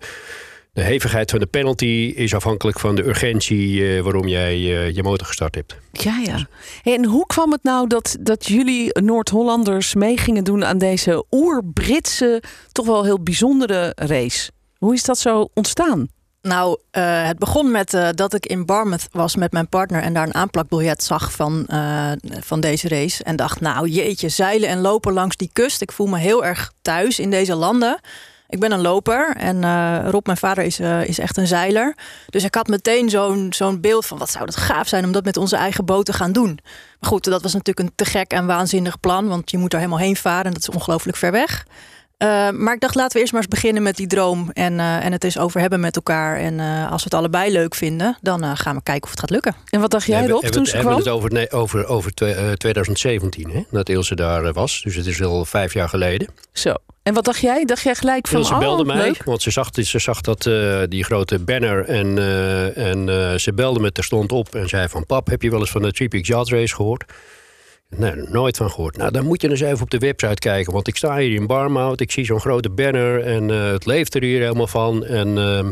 de 0.78 0.84
hevigheid 0.84 1.30
van 1.32 1.40
de 1.40 1.46
penalty 1.46 2.14
is 2.16 2.34
afhankelijk 2.34 2.80
van 2.80 2.96
de 2.96 3.08
urgentie 3.08 3.70
uh, 3.70 4.02
waarom 4.02 4.28
jij 4.28 4.58
uh, 4.58 4.96
je 4.96 5.04
motor 5.04 5.28
gestart 5.28 5.56
hebt. 5.56 5.76
Ja, 5.92 6.20
ja. 6.24 6.48
En 6.84 7.06
hoe 7.06 7.26
kwam 7.26 7.52
het 7.52 7.64
nou 7.64 7.88
dat, 7.88 8.18
dat 8.20 8.46
jullie 8.46 9.00
Noord-Hollanders 9.02 9.96
mee 9.96 10.18
gingen 10.18 10.44
doen 10.44 10.66
aan 10.66 10.78
deze 10.78 11.26
oer-Britse, 11.32 12.44
toch 12.72 12.86
wel 12.86 13.04
heel 13.04 13.20
bijzondere 13.20 13.92
race? 13.96 14.52
Hoe 14.78 14.94
is 14.94 15.04
dat 15.04 15.18
zo 15.18 15.50
ontstaan? 15.54 16.08
Nou, 16.42 16.80
uh, 16.92 17.28
het 17.28 17.40
begon 17.40 17.72
met 17.72 17.98
dat 18.16 18.34
ik 18.34 18.46
in 18.46 18.66
Barmouth 18.66 19.08
was 19.12 19.36
met 19.36 19.52
mijn 19.52 19.70
partner 19.70 20.02
en 20.02 20.14
daar 20.14 20.28
een 20.28 20.36
aanplakbiljet 20.36 21.04
zag 21.04 21.32
van, 21.32 21.66
van 22.40 22.60
deze 22.60 22.88
race. 22.88 23.24
En 23.24 23.36
dacht, 23.36 23.60
nou 23.60 23.88
jeetje, 23.88 24.30
zeilen 24.30 24.70
en 24.70 24.82
lopen 24.82 25.14
langs 25.14 25.36
die 25.36 25.50
kust. 25.54 25.82
Ik 25.82 25.92
voel 25.92 26.08
me 26.08 26.18
heel 26.18 26.46
erg 26.46 26.74
thuis 26.82 27.20
in 27.20 27.30
deze 27.30 27.56
landen. 27.56 28.00
Ik 28.50 28.60
ben 28.60 28.72
een 28.72 28.82
loper 28.82 29.36
en 29.36 29.56
uh, 29.64 30.00
Rob, 30.10 30.26
mijn 30.26 30.38
vader, 30.38 30.64
is, 30.64 30.80
uh, 30.80 31.08
is 31.08 31.20
echt 31.20 31.38
een 31.38 31.48
zeiler. 31.48 31.96
Dus 32.30 32.44
ik 32.44 32.56
had 32.56 32.68
meteen 32.68 33.10
zo'n 33.10 33.48
zo'n 33.54 33.82
beeld 33.82 34.06
van 34.06 34.18
wat 34.18 34.30
zou 34.30 34.46
dat 34.46 34.56
gaaf 34.56 34.88
zijn 34.88 35.06
om 35.06 35.12
dat 35.12 35.26
met 35.26 35.38
onze 35.38 35.56
eigen 35.56 35.86
boot 35.86 36.06
te 36.06 36.14
gaan 36.14 36.32
doen. 36.32 36.60
Maar 37.00 37.10
goed, 37.10 37.24
dat 37.24 37.42
was 37.42 37.54
natuurlijk 37.54 37.88
een 37.88 37.96
te 37.96 38.06
gek 38.06 38.32
en 38.32 38.46
waanzinnig 38.46 39.00
plan, 39.00 39.28
want 39.28 39.52
je 39.52 39.58
moet 39.58 39.74
er 39.74 39.80
helemaal 39.80 40.00
heen 40.00 40.16
varen 40.16 40.46
en 40.46 40.54
dat 40.54 40.62
is 40.62 40.76
ongelooflijk 40.76 41.18
ver 41.18 41.32
weg. 41.32 41.66
Uh, 42.18 42.50
maar 42.50 42.74
ik 42.74 42.80
dacht, 42.80 42.96
laten 42.96 43.14
we 43.14 43.20
eerst 43.20 43.32
maar 43.32 43.42
eens 43.42 43.52
beginnen 43.52 43.84
met 43.84 43.96
die 43.96 44.08
droom 44.08 44.50
en, 44.54 44.74
uh, 44.74 45.06
en 45.06 45.12
het 45.12 45.24
eens 45.24 45.38
over 45.38 45.60
hebben 45.60 45.80
met 45.80 45.96
elkaar. 45.96 46.38
En 46.38 46.54
uh, 46.54 46.92
als 46.92 47.04
we 47.04 47.10
het 47.10 47.14
allebei 47.20 47.52
leuk 47.52 47.76
vinden, 47.76 48.18
dan 48.22 48.58
gaan 48.58 48.76
we 48.76 48.84
kijken 48.84 49.04
of 49.04 49.10
het 49.10 49.20
gaat 49.20 49.30
lukken. 49.30 49.56
En 49.70 49.80
wat 49.80 49.92
dacht 49.92 50.06
jij, 50.06 50.28
Rob, 50.28 50.44
we, 50.44 50.50
toen 50.50 50.66
ze 50.66 50.72
kwam? 50.72 50.84
We 50.84 50.90
hebben 50.90 51.06
het 51.06 51.16
over, 51.16 51.32
nee, 51.32 51.52
over, 51.52 51.86
over 51.86 52.14
2017, 52.58 53.50
hè, 53.50 53.64
dat 53.72 53.90
Ilse 53.90 54.16
daar 54.16 54.54
was. 54.54 54.82
Dus 54.84 54.96
het 54.96 55.06
is 55.06 55.24
al 55.24 55.46
vijf 55.46 55.74
jaar 55.74 55.90
geleden. 55.90 56.28
Zo. 56.54 56.74
En 57.08 57.14
wat 57.14 57.26
dacht 57.26 57.40
jij? 57.40 57.66
Dacht 57.66 57.82
jij 57.82 57.96
gelijk 57.96 58.28
van, 58.28 58.42
oh, 58.42 58.60
belde 58.60 58.86
mij, 58.86 58.98
leuk? 58.98 59.24
want 59.24 59.42
ze 59.42 59.52
zag, 59.52 59.70
ze 59.74 60.00
zag 60.00 60.22
dat, 60.22 60.50
die 60.90 61.04
grote 61.04 61.40
banner 61.40 61.86
en, 61.86 62.18
en 62.76 63.40
ze 63.40 63.54
belde 63.54 63.80
me 63.80 63.92
terstond 63.92 64.32
op 64.32 64.56
en 64.56 64.70
zei 64.70 64.88
van... 64.88 65.06
Pap, 65.06 65.28
heb 65.28 65.42
je 65.42 65.50
wel 65.50 65.60
eens 65.60 65.72
van 65.72 65.82
de 65.82 65.92
Tripix 65.92 66.28
Yacht 66.28 66.50
Race 66.50 66.76
gehoord? 66.76 67.04
Nee, 67.90 68.16
nooit 68.16 68.58
van 68.58 68.70
gehoord. 68.70 68.98
Nou, 68.98 69.12
dan 69.12 69.26
moet 69.26 69.42
je 69.42 69.50
eens 69.50 69.62
even 69.62 69.82
op 69.82 69.90
de 69.90 69.98
website 69.98 70.40
kijken. 70.40 70.74
Want 70.74 70.88
ik 70.88 70.96
sta 70.96 71.18
hier 71.18 71.36
in 71.36 71.48
Barmouth, 71.48 72.02
ik 72.02 72.12
zie 72.12 72.26
zo'n 72.26 72.40
grote 72.40 72.70
banner... 72.70 73.24
en 73.24 73.50
uh, 73.50 73.72
het 73.72 73.86
leeft 73.86 74.16
er 74.16 74.24
hier 74.24 74.40
helemaal 74.40 74.68
van. 74.68 75.06
En 75.06 75.28
uh, 75.38 75.66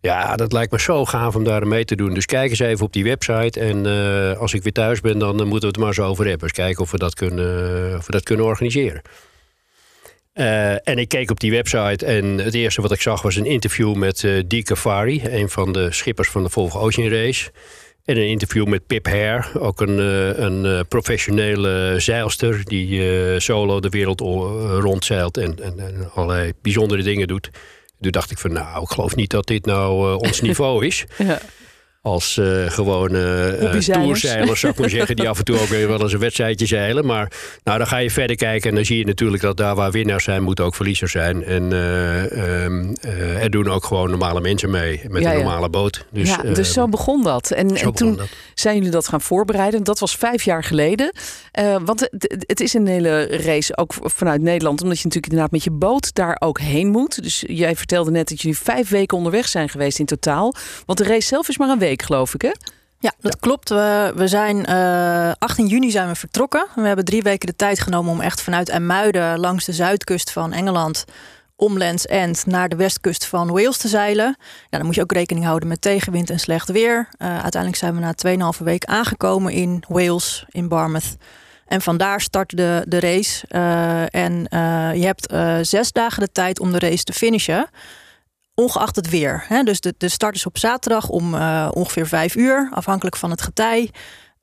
ja, 0.00 0.36
dat 0.36 0.52
lijkt 0.52 0.72
me 0.72 0.80
zo 0.80 1.04
gaaf 1.04 1.36
om 1.36 1.44
daar 1.44 1.66
mee 1.66 1.84
te 1.84 1.96
doen. 1.96 2.14
Dus 2.14 2.26
kijk 2.26 2.50
eens 2.50 2.58
even 2.58 2.86
op 2.86 2.92
die 2.92 3.04
website. 3.04 3.60
En 3.60 3.86
uh, 3.86 4.38
als 4.38 4.54
ik 4.54 4.62
weer 4.62 4.72
thuis 4.72 5.00
ben, 5.00 5.18
dan 5.18 5.36
moeten 5.36 5.60
we 5.60 5.66
het 5.66 5.76
maar 5.76 5.94
zo 5.94 6.06
over 6.06 6.26
hebben. 6.26 6.42
Eens 6.42 6.56
kijken 6.56 6.82
of 6.82 6.90
we 6.90 6.98
dat 6.98 7.14
kunnen, 7.14 7.96
of 7.96 8.06
we 8.06 8.12
dat 8.12 8.22
kunnen 8.22 8.46
organiseren. 8.46 9.02
En 10.32 10.98
ik 10.98 11.08
keek 11.08 11.30
op 11.30 11.40
die 11.40 11.50
website 11.50 12.06
en 12.06 12.24
het 12.24 12.54
eerste 12.54 12.82
wat 12.82 12.92
ik 12.92 13.00
zag 13.00 13.22
was 13.22 13.36
een 13.36 13.46
interview 13.46 13.94
met 13.94 14.22
uh, 14.22 14.42
Dee 14.46 14.64
een 15.32 15.48
van 15.48 15.72
de 15.72 15.92
schippers 15.92 16.28
van 16.28 16.42
de 16.42 16.50
Volvo 16.50 16.78
Ocean 16.78 17.08
Race. 17.08 17.50
En 18.04 18.16
een 18.16 18.28
interview 18.28 18.66
met 18.66 18.86
Pip 18.86 19.06
Hare, 19.06 19.60
ook 19.60 19.80
een, 19.80 19.98
een 20.44 20.86
professionele 20.88 21.94
zeilster 21.98 22.64
die 22.64 23.40
solo 23.40 23.80
de 23.80 23.88
wereld 23.88 24.20
rondzeilt 24.80 25.36
en, 25.36 25.62
en, 25.62 25.78
en, 25.78 26.10
allerlei 26.14 26.52
bijzondere 26.62 27.02
dingen 27.02 27.28
doet. 27.28 27.50
Toen 28.00 28.10
dacht 28.10 28.30
ik 28.30 28.38
van 28.38 28.52
nou, 28.52 28.82
ik 28.82 28.88
geloof 28.88 29.16
niet 29.16 29.30
dat 29.30 29.46
dit 29.46 29.66
nou 29.66 30.14
ons 30.14 30.40
niveau 30.50 30.86
is. 30.86 31.04
Ja. 31.18 31.40
Als 32.02 32.36
uh, 32.36 32.70
gewone 32.70 33.58
uh, 33.60 33.70
toerzeilers, 33.70 34.60
zou 34.60 34.72
ik 34.72 34.78
maar 34.78 34.90
zeggen, 34.90 35.16
die 35.16 35.28
af 35.30 35.38
en 35.38 35.44
toe 35.44 35.60
ook 35.60 35.66
weer 35.66 35.88
wel 35.88 36.00
eens 36.00 36.12
een 36.12 36.18
wedstrijdje 36.18 36.66
zeilen. 36.66 37.06
Maar 37.06 37.32
nou, 37.64 37.78
dan 37.78 37.86
ga 37.86 37.96
je 37.96 38.10
verder 38.10 38.36
kijken 38.36 38.68
en 38.68 38.74
dan 38.74 38.84
zie 38.84 38.98
je 38.98 39.04
natuurlijk 39.04 39.42
dat 39.42 39.56
daar 39.56 39.74
waar 39.74 39.90
winnaars 39.90 40.24
zijn, 40.24 40.42
moeten 40.42 40.64
ook 40.64 40.74
verliezers 40.74 41.12
zijn. 41.12 41.44
En 41.44 41.62
uh, 41.72 42.64
um, 42.64 42.96
er 43.40 43.50
doen 43.50 43.68
ook 43.68 43.84
gewoon 43.84 44.10
normale 44.10 44.40
mensen 44.40 44.70
mee 44.70 45.00
met 45.08 45.22
Ja, 45.22 45.30
een 45.30 45.38
ja. 45.38 45.42
normale 45.42 45.68
boot. 45.68 46.06
Dus, 46.10 46.28
ja, 46.28 46.42
dus 46.42 46.72
zo 46.72 46.88
begon 46.88 47.22
dat. 47.22 47.50
En, 47.50 47.94
toen 47.94 48.16
dat. 48.16 48.28
zijn 48.54 48.76
jullie 48.76 48.90
dat 48.90 49.08
gaan 49.08 49.20
voorbereiden. 49.20 49.84
Dat 49.84 49.98
was 49.98 50.16
vijf 50.16 50.42
jaar 50.42 50.64
geleden. 50.64 51.12
Eh, 51.52 51.76
want 51.84 52.00
het, 52.00 52.44
het 52.46 52.60
is 52.60 52.74
een 52.74 52.86
hele 52.86 53.26
race 53.26 53.76
ook 53.76 53.94
vanuit 54.00 54.42
Nederland. 54.42 54.82
Omdat 54.82 54.98
je 54.98 55.04
natuurlijk 55.04 55.32
inderdaad 55.32 55.52
met 55.52 55.64
je 55.64 55.70
boot 55.70 56.14
daar 56.14 56.36
ook 56.38 56.60
heen 56.60 56.88
moet. 56.88 57.22
Dus 57.22 57.44
jij 57.46 57.76
vertelde 57.76 58.10
net 58.10 58.28
dat 58.28 58.40
jullie 58.40 58.58
vijf 58.58 58.88
weken 58.88 59.16
onderweg 59.16 59.48
zijn 59.48 59.68
geweest 59.68 59.98
in 59.98 60.06
totaal. 60.06 60.54
Want 60.86 60.98
de 60.98 61.04
race 61.04 61.26
zelf 61.26 61.48
is 61.48 61.58
maar 61.58 61.68
een 61.68 61.78
week, 61.78 61.89
geloof 61.96 62.34
ik, 62.34 62.42
hè? 62.42 62.52
Ja, 62.98 63.12
dat 63.20 63.38
klopt. 63.38 63.68
We, 63.68 64.12
we 64.14 64.28
zijn 64.28 64.66
eh 64.66 65.32
18 65.38 65.66
juni 65.66 65.90
zijn 65.90 66.08
we 66.08 66.14
vertrokken. 66.14 66.66
We 66.74 66.86
hebben 66.86 67.04
drie 67.04 67.22
weken 67.22 67.46
de 67.46 67.56
tijd 67.56 67.80
genomen 67.80 68.12
om 68.12 68.20
echt 68.20 68.42
vanuit 68.42 68.68
IJmuiden 68.68 69.38
langs 69.38 69.64
de 69.64 69.72
zuidkust 69.72 70.30
van 70.30 70.52
Engeland 70.52 71.04
om 71.56 71.78
Land's 71.78 72.06
End 72.06 72.46
naar 72.46 72.68
de 72.68 72.76
westkust 72.76 73.24
van 73.24 73.50
Wales 73.50 73.76
te 73.76 73.88
zeilen. 73.88 74.36
Ja, 74.70 74.78
dan 74.78 74.86
moet 74.86 74.94
je 74.94 75.02
ook 75.02 75.12
rekening 75.12 75.44
houden 75.44 75.68
met 75.68 75.80
tegenwind 75.80 76.30
en 76.30 76.40
slecht 76.40 76.68
weer. 76.68 77.08
Uh, 77.18 77.28
uiteindelijk 77.28 77.76
zijn 77.76 77.94
we 77.94 78.00
na 78.00 78.52
2,5 78.58 78.64
week 78.64 78.84
aangekomen 78.84 79.52
in 79.52 79.82
Wales, 79.88 80.44
in 80.48 80.68
Barmouth. 80.68 81.16
En 81.66 81.80
vandaar 81.80 82.20
start 82.20 82.56
de, 82.56 82.84
de 82.86 83.00
race. 83.00 83.46
Uh, 83.50 84.14
en 84.14 84.32
uh, 84.32 84.94
je 84.94 85.06
hebt 85.06 85.34
zes 85.66 85.92
dagen 85.92 86.22
de 86.22 86.32
tijd 86.32 86.60
om 86.60 86.72
de 86.72 86.78
race 86.78 87.04
te 87.04 87.12
finishen 87.12 87.68
ongeacht 88.60 88.96
het 88.96 89.10
weer. 89.10 89.44
Hè? 89.46 89.62
Dus 89.62 89.80
de, 89.80 89.94
de 89.98 90.08
start 90.08 90.34
is 90.34 90.46
op 90.46 90.58
zaterdag 90.58 91.08
om 91.08 91.34
uh, 91.34 91.68
ongeveer 91.72 92.06
vijf 92.06 92.34
uur, 92.36 92.68
afhankelijk 92.74 93.16
van 93.16 93.30
het 93.30 93.42
getij. 93.42 93.90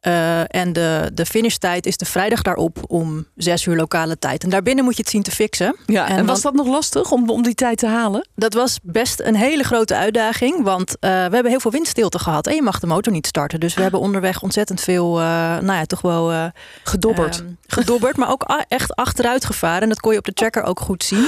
Uh, 0.02 0.56
en 0.56 0.74
de, 0.74 1.12
de 1.14 1.26
finishtijd 1.26 1.86
is 1.86 1.98
de 1.98 2.06
vrijdag 2.06 2.42
daarop 2.42 2.78
om 2.88 3.28
zes 3.36 3.66
uur 3.66 3.76
lokale 3.76 4.20
tijd. 4.20 4.44
En 4.44 4.50
daarbinnen 4.50 4.84
moet 4.84 4.96
je 4.96 5.02
het 5.02 5.12
zien 5.12 5.24
te 5.24 5.32
fixen. 5.32 5.76
Ja, 5.86 6.08
en, 6.08 6.18
en 6.18 6.26
was 6.26 6.42
dat 6.42 6.54
nog 6.54 6.68
lastig 6.68 7.12
om, 7.12 7.30
om 7.30 7.44
die 7.44 7.56
tijd 7.56 7.78
te 7.78 7.88
halen? 7.88 8.28
Dat 8.36 8.54
was 8.54 8.80
best 8.84 9.22
een 9.22 9.36
hele 9.36 9.64
grote 9.64 9.96
uitdaging. 9.96 10.64
Want 10.64 10.90
uh, 10.90 10.96
we 11.00 11.08
hebben 11.08 11.46
heel 11.46 11.60
veel 11.60 11.72
windstilte 11.72 12.20
gehad. 12.20 12.48
En 12.48 12.56
je 12.56 12.62
mag 12.62 12.80
de 12.80 12.88
motor 12.88 13.14
niet 13.14 13.28
starten. 13.28 13.60
Dus 13.60 13.72
we 13.72 13.76
ah. 13.76 13.82
hebben 13.82 14.00
onderweg 14.00 14.42
ontzettend 14.42 14.82
veel, 14.82 15.20
uh, 15.20 15.24
nou 15.60 15.74
ja, 15.74 15.86
toch 15.86 16.02
wel... 16.02 16.52
gedobberd. 16.84 17.40
Ehm, 17.40 17.48
gedobberd, 17.68 18.18
maar 18.18 18.30
ook 18.30 18.66
echt 18.68 18.96
achteruit 18.96 19.46
gevaren. 19.46 19.82
En 19.82 19.90
dat 19.90 20.00
kon 20.00 20.12
je 20.12 20.18
op 20.18 20.26
de 20.26 20.34
tracker 20.34 20.64
ook 20.64 20.80
goed 20.80 21.04
zien. 21.04 21.28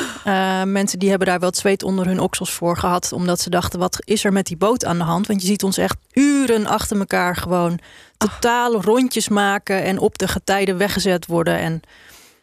mensen 0.71 0.99
die 0.99 1.09
hebben 1.09 1.27
daar 1.27 1.39
wel 1.39 1.53
zweet 1.53 1.83
onder 1.83 2.05
hun 2.05 2.19
oksels 2.19 2.51
voor 2.51 2.77
gehad. 2.77 3.11
Omdat 3.11 3.39
ze 3.39 3.49
dachten, 3.49 3.79
wat 3.79 3.97
is 4.03 4.23
er 4.23 4.33
met 4.33 4.45
die 4.45 4.57
boot 4.57 4.85
aan 4.85 4.97
de 4.97 5.03
hand? 5.03 5.27
Want 5.27 5.41
je 5.41 5.47
ziet 5.47 5.63
ons 5.63 5.77
echt 5.77 5.97
uren 6.13 6.65
achter 6.65 6.99
elkaar 6.99 7.35
gewoon 7.35 7.79
totaal 8.19 8.81
rondjes 8.81 9.29
maken 9.29 9.83
en 9.83 9.99
op 9.99 10.17
de 10.17 10.27
getijden 10.27 10.77
weggezet 10.77 11.25
worden. 11.25 11.57
En 11.57 11.81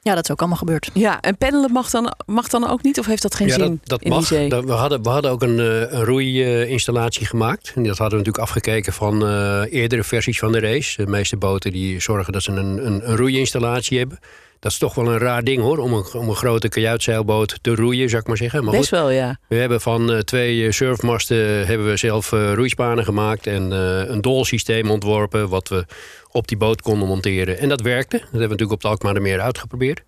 ja, 0.02 0.14
dat 0.14 0.24
is 0.24 0.30
ook 0.30 0.38
allemaal 0.38 0.58
gebeurd. 0.58 0.90
Ja, 0.94 1.20
en 1.20 1.36
peddelen 1.36 1.72
mag 1.72 1.90
dan, 1.90 2.14
mag 2.26 2.48
dan 2.48 2.68
ook 2.68 2.82
niet? 2.82 2.98
Of 2.98 3.06
heeft 3.06 3.22
dat 3.22 3.34
geen 3.34 3.46
ja, 3.46 3.54
zin 3.54 3.68
dat, 3.68 3.88
dat 3.88 4.02
in 4.02 4.10
mag. 4.10 4.18
die 4.18 4.26
zee? 4.26 4.48
Dat, 4.48 4.64
we, 4.64 4.72
hadden, 4.72 5.02
we 5.02 5.08
hadden 5.08 5.30
ook 5.30 5.42
een, 5.42 5.58
een 5.58 6.04
roeiinstallatie 6.04 7.26
gemaakt. 7.26 7.72
En 7.74 7.82
dat 7.82 7.98
hadden 7.98 8.18
we 8.18 8.24
natuurlijk 8.24 8.44
afgekeken 8.44 8.92
van 8.92 9.22
uh, 9.22 9.62
eerdere 9.72 10.04
versies 10.04 10.38
van 10.38 10.52
de 10.52 10.60
race. 10.60 11.04
De 11.04 11.10
meeste 11.10 11.36
boten 11.36 11.72
die 11.72 12.00
zorgen 12.00 12.32
dat 12.32 12.42
ze 12.42 12.50
een, 12.50 12.86
een, 12.86 13.10
een 13.10 13.16
roeiinstallatie 13.16 13.98
hebben. 13.98 14.18
Dat 14.66 14.74
is 14.74 14.80
toch 14.80 14.94
wel 14.94 15.12
een 15.12 15.18
raar 15.18 15.44
ding 15.44 15.62
hoor, 15.62 15.78
om 15.78 15.92
een, 15.92 16.04
om 16.12 16.28
een 16.28 16.34
grote 16.34 16.68
kajuitzeilboot 16.68 17.58
te 17.60 17.74
roeien, 17.74 18.08
zou 18.08 18.22
ik 18.22 18.28
maar 18.28 18.36
zeggen. 18.36 18.64
Maar 18.64 18.72
Best 18.72 18.88
goed, 18.88 18.98
wel, 18.98 19.10
ja. 19.10 19.38
We 19.48 19.56
hebben 19.56 19.80
van 19.80 20.12
uh, 20.12 20.18
twee 20.18 20.72
surfmasten 20.72 21.66
hebben 21.66 21.86
we 21.86 21.96
zelf 21.96 22.32
uh, 22.32 22.52
roeispanen 22.52 23.04
gemaakt 23.04 23.46
en 23.46 23.72
uh, 23.72 24.08
een 24.08 24.20
dolsysteem 24.20 24.90
ontworpen, 24.90 25.48
wat 25.48 25.68
we 25.68 25.86
op 26.30 26.48
die 26.48 26.56
boot 26.56 26.82
konden 26.82 27.08
monteren. 27.08 27.58
En 27.58 27.68
dat 27.68 27.80
werkte. 27.80 28.16
Dat 28.16 28.22
hebben 28.22 28.40
we 28.40 28.48
natuurlijk 28.48 28.72
op 28.72 28.80
de 28.80 28.88
Alkmaardermeer 28.88 29.40
uitgeprobeerd. 29.40 30.02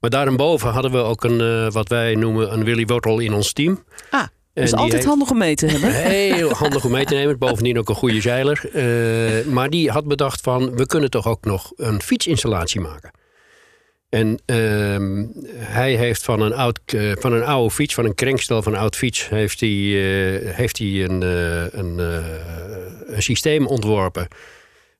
Maar 0.00 0.10
daarboven 0.10 0.70
hadden 0.70 0.90
we 0.90 0.98
ook 0.98 1.24
een, 1.24 1.70
wat 1.70 1.88
wij 1.88 2.14
noemen, 2.14 2.52
een 2.52 2.64
Willy 2.64 2.86
Wortel 2.86 3.18
in 3.18 3.32
ons 3.32 3.52
team. 3.52 3.84
Ah. 4.10 4.22
Dus 4.52 4.72
altijd 4.72 4.92
heeft... 4.92 5.04
handig 5.04 5.30
om 5.30 5.38
mee 5.38 5.54
te 5.54 5.66
hebben. 5.66 5.92
Heel 5.92 6.50
handig 6.64 6.84
om 6.84 6.90
mee 6.90 7.04
te 7.04 7.14
nemen. 7.14 7.38
Bovendien 7.38 7.78
ook 7.78 7.88
een 7.88 7.94
goede 7.94 8.20
zeiler. 8.20 8.70
Uh, 8.72 9.52
maar 9.52 9.70
die 9.70 9.90
had 9.90 10.06
bedacht 10.06 10.40
van, 10.40 10.76
we 10.76 10.86
kunnen 10.86 11.10
toch 11.10 11.26
ook 11.26 11.44
nog 11.44 11.72
een 11.76 12.02
fietsinstallatie 12.02 12.80
maken. 12.80 13.10
En 14.08 14.38
ehm, 14.44 15.24
hij 15.54 15.94
heeft 15.94 16.22
van 16.22 16.40
een, 16.40 16.52
oud, 16.52 16.80
eh, 16.86 17.12
van 17.18 17.32
een 17.32 17.44
oude 17.44 17.74
fiets, 17.74 17.94
van 17.94 18.04
een 18.04 18.14
krenkstel 18.14 18.62
van 18.62 18.72
een 18.72 18.78
oud 18.78 18.96
fiets, 18.96 19.28
heeft 19.28 19.60
hij, 19.60 19.68
eh, 19.68 20.54
heeft 20.54 20.78
hij 20.78 21.04
een, 21.04 21.22
eh, 21.22 21.78
een, 21.80 21.98
een 23.06 23.22
systeem 23.22 23.66
ontworpen. 23.66 24.28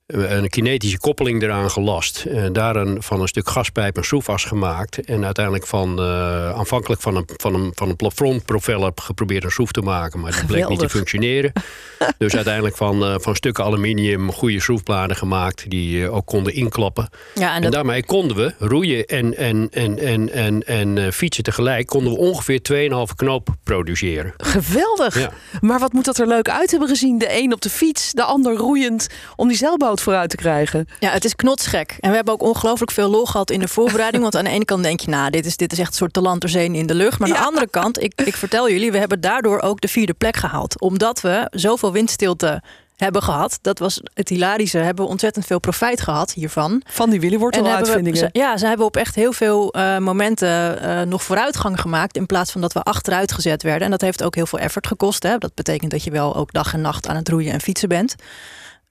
Een 0.06 0.48
kinetische 0.48 0.98
koppeling 0.98 1.42
eraan 1.42 1.70
gelast. 1.70 2.24
En 2.24 2.52
daar 2.52 2.76
een, 2.76 3.02
van 3.02 3.20
een 3.20 3.28
stuk 3.28 3.48
gaspijp 3.48 3.96
een 3.96 4.04
schroefas 4.04 4.44
gemaakt. 4.44 5.04
En 5.04 5.24
uiteindelijk 5.24 5.66
van, 5.66 5.98
eh, 5.98 6.50
aanvankelijk 6.50 7.00
van 7.00 7.16
een, 7.16 7.24
van 7.36 7.54
een, 7.54 7.70
van 7.74 7.88
een 7.88 7.96
plafondpropeller 7.96 8.92
geprobeerd 8.94 9.44
een 9.44 9.50
schroef 9.50 9.72
te 9.72 9.80
maken. 9.80 10.20
Maar 10.20 10.30
dat 10.30 10.46
bleek 10.46 10.68
niet 10.68 10.78
te 10.78 10.88
functioneren. 10.88 11.52
dus 12.18 12.34
uiteindelijk 12.34 12.76
van, 12.76 13.04
eh, 13.04 13.14
van 13.18 13.36
stukken 13.36 13.64
aluminium 13.64 14.32
goede 14.32 14.60
schroefbladen 14.60 15.16
gemaakt. 15.16 15.70
Die 15.70 16.04
eh, 16.04 16.14
ook 16.14 16.26
konden 16.26 16.54
inklappen. 16.54 17.08
Ja, 17.34 17.48
en 17.48 17.54
En 17.54 17.62
dat, 17.62 17.72
daarmee 17.72 18.04
konden 18.04 18.36
we 18.36 18.54
roeien 18.58 19.06
en, 19.06 19.36
en, 19.36 19.68
en, 19.70 19.98
en, 19.98 20.32
en, 20.32 20.66
en 20.66 20.98
eh, 20.98 21.10
fietsen 21.10 21.44
tegelijk. 21.44 21.86
Konden 21.86 22.12
we 22.12 22.18
ongeveer 22.18 22.60
2,5 23.08 23.14
knoop 23.16 23.48
produceren. 23.64 24.34
Geweldig. 24.36 25.18
Ja. 25.18 25.30
Maar 25.60 25.78
wat 25.78 25.92
moet 25.92 26.04
dat 26.04 26.18
er 26.18 26.26
leuk 26.26 26.48
uit 26.48 26.70
hebben 26.70 26.88
gezien? 26.88 27.18
De 27.18 27.42
een 27.42 27.52
op 27.52 27.60
de 27.60 27.70
fiets, 27.70 28.12
de 28.12 28.22
ander 28.22 28.54
roeiend 28.54 29.06
om 29.36 29.48
die 29.48 29.56
zeilboot 29.56 29.94
vooruit 30.00 30.30
te 30.30 30.36
krijgen. 30.36 30.88
ja, 31.00 31.10
het 31.10 31.24
is 31.24 31.34
knotsgek. 31.36 31.96
En 32.00 32.10
we 32.10 32.16
hebben 32.16 32.34
ook 32.34 32.42
ongelooflijk 32.42 32.90
veel 32.90 33.10
lol 33.10 33.24
gehad 33.26 33.50
in 33.50 33.60
de 33.60 33.68
voorbereiding. 33.68 34.22
Want 34.22 34.36
aan 34.36 34.44
de 34.44 34.50
ene 34.50 34.64
kant 34.64 34.82
denk 34.82 35.00
je, 35.00 35.08
nou, 35.10 35.30
dit 35.30 35.46
is, 35.46 35.56
dit 35.56 35.72
is 35.72 35.78
echt 35.78 35.88
een 35.88 35.94
soort 35.94 36.12
talent 36.12 36.40
ter 36.40 36.48
zee 36.50 36.70
in 36.72 36.86
de 36.86 36.94
lucht. 36.94 37.18
Maar 37.18 37.28
aan 37.28 37.34
Ja. 37.34 37.40
de 37.40 37.46
andere 37.46 37.68
kant, 37.70 38.02
ik, 38.02 38.12
ik 38.24 38.36
vertel 38.36 38.70
jullie, 38.70 38.92
we 38.92 38.98
hebben 38.98 39.20
daardoor 39.20 39.60
ook 39.60 39.80
de 39.80 39.88
vierde 39.88 40.14
plek 40.14 40.36
gehaald. 40.36 40.80
Omdat 40.80 41.20
we 41.20 41.46
zoveel 41.50 41.92
windstilte 41.92 42.62
hebben 42.96 43.22
gehad. 43.22 43.58
Dat 43.62 43.78
was 43.78 44.00
het 44.14 44.28
hilarische. 44.28 44.78
Hebben 44.78 45.04
we 45.04 45.10
ontzettend 45.10 45.46
veel 45.46 45.58
profijt 45.60 46.00
gehad 46.00 46.32
hiervan. 46.32 46.82
Van 46.86 47.10
die 47.10 47.20
Willy 47.20 47.38
Wortel 47.38 47.64
hebben 47.64 47.80
we, 47.82 47.86
uitvindingen. 47.86 48.18
ze- 48.18 48.38
ja, 48.38 48.56
ze 48.56 48.66
hebben 48.66 48.86
op 48.86 48.96
echt 48.96 49.14
heel 49.14 49.32
veel 49.32 49.72
eh, 49.72 49.98
momenten 49.98 50.80
eh, 50.80 51.02
nog 51.02 51.22
vooruitgang 51.22 51.80
gemaakt. 51.80 52.16
In 52.16 52.26
plaats 52.26 52.52
van 52.52 52.60
dat 52.60 52.72
we 52.72 52.82
achteruit 52.82 53.32
gezet 53.32 53.62
werden. 53.62 53.82
En 53.84 53.90
dat 53.90 54.00
heeft 54.00 54.22
ook 54.22 54.34
heel 54.34 54.46
veel 54.46 54.58
effort 54.58 54.86
gekost. 54.86 55.22
Hè. 55.22 55.38
Dat 55.38 55.54
betekent 55.54 55.90
dat 55.90 56.04
je 56.04 56.10
wel 56.10 56.36
ook 56.36 56.52
dag 56.52 56.72
en 56.72 56.80
nacht 56.80 57.08
aan 57.08 57.16
het 57.16 57.28
roeien 57.28 57.52
en 57.52 57.60
fietsen 57.60 57.88
bent. 57.88 58.14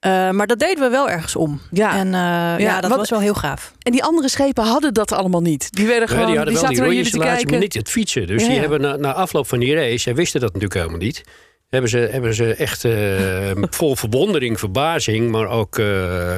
Eh, 0.05 0.29
maar 0.29 0.47
dat 0.47 0.59
deden 0.59 0.83
we 0.83 0.89
wel 0.89 1.09
ergens 1.09 1.35
om. 1.35 1.61
Ja. 1.71 1.95
En 1.97 2.05
eh, 2.13 2.65
ja, 2.65 2.81
dat 2.81 2.89
wat- 2.89 2.99
was 2.99 3.09
wel 3.09 3.19
heel 3.19 3.33
gaaf. 3.33 3.71
En 3.81 3.91
die 3.91 4.03
andere 4.03 4.29
schepen 4.29 4.63
hadden 4.63 4.93
dat 4.93 5.11
allemaal 5.11 5.41
niet. 5.41 5.71
Die 5.71 5.85
werden 5.87 6.07
Ja, 6.07 6.13
gewoon, 6.13 6.25
die 6.27 6.35
hadden 6.35 6.53
wel 6.53 6.63
zaten 6.63 6.83
die 6.83 6.93
jullie 6.95 7.11
te 7.11 7.17
maar 7.17 7.27
kijken. 7.27 7.59
niet 7.59 7.73
het 7.73 7.89
fietsen. 7.89 8.27
Dus 8.27 8.41
Ja, 8.41 8.47
die 8.47 8.55
ja. 8.55 8.61
hebben 8.61 8.81
na, 8.81 8.95
na 8.95 9.13
afloop 9.13 9.47
van 9.47 9.59
die 9.59 9.75
race, 9.75 9.97
zij 9.97 10.15
wisten 10.15 10.39
dat 10.41 10.49
natuurlijk 10.53 10.79
helemaal 10.79 10.99
niet. 11.05 11.23
Hebben 11.69 11.89
ze, 11.89 11.97
hebben 11.97 12.33
ze 12.33 12.53
echt 12.55 12.85
eh, 12.85 13.51
vol 13.69 13.95
verwondering, 13.95 14.59
verbazing, 14.59 15.31
maar 15.31 15.47
ook 15.47 15.77
eh, 15.79 16.35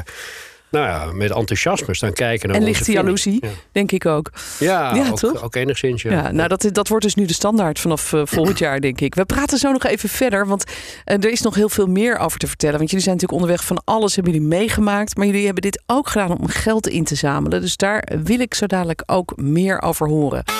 nou 0.77 1.07
ja, 1.07 1.13
met 1.13 1.31
enthousiasme 1.31 1.95
staan 1.95 2.13
kijken. 2.13 2.49
naar 2.49 2.57
En 2.57 2.63
lichte 2.63 2.91
jaloezie, 2.91 3.43
denk 3.71 3.91
ik 3.91 4.05
ook. 4.05 4.31
Ja, 4.59 4.95
Ja, 4.95 5.09
ook, 5.09 5.17
toch? 5.17 5.43
ook 5.43 5.55
enigszins. 5.55 6.01
Ja. 6.01 6.11
Ja, 6.11 6.31
nou 6.31 6.47
dat, 6.47 6.69
dat 6.71 6.87
wordt 6.87 7.03
dus 7.03 7.15
nu 7.15 7.25
de 7.25 7.33
standaard 7.33 7.79
vanaf 7.79 8.13
eh, 8.13 8.21
volgend 8.23 8.57
jaar, 8.59 8.81
denk 8.81 9.01
ik. 9.01 9.15
We 9.15 9.25
praten 9.25 9.57
zo 9.57 9.71
nog 9.71 9.83
even 9.83 10.09
verder, 10.09 10.47
want 10.47 10.63
eh, 11.05 11.15
er 11.15 11.31
is 11.31 11.41
nog 11.41 11.55
heel 11.55 11.69
veel 11.69 11.87
meer 11.87 12.17
over 12.17 12.39
te 12.39 12.47
vertellen. 12.47 12.77
Want 12.77 12.89
jullie 12.89 13.05
zijn 13.05 13.15
natuurlijk 13.15 13.41
onderweg 13.41 13.67
van 13.67 13.81
alles, 13.83 14.15
hebben 14.15 14.33
jullie 14.33 14.47
meegemaakt. 14.47 15.17
Maar 15.17 15.25
jullie 15.25 15.45
hebben 15.45 15.61
dit 15.61 15.81
ook 15.85 16.09
gedaan 16.09 16.37
om 16.37 16.47
geld 16.47 16.87
in 16.87 17.03
te 17.03 17.15
zamelen. 17.15 17.61
Dus 17.61 17.77
daar 17.77 18.07
wil 18.23 18.39
ik 18.39 18.53
zo 18.53 18.65
dadelijk 18.65 19.03
ook 19.05 19.33
meer 19.35 19.81
over 19.81 20.07
horen. 20.07 20.56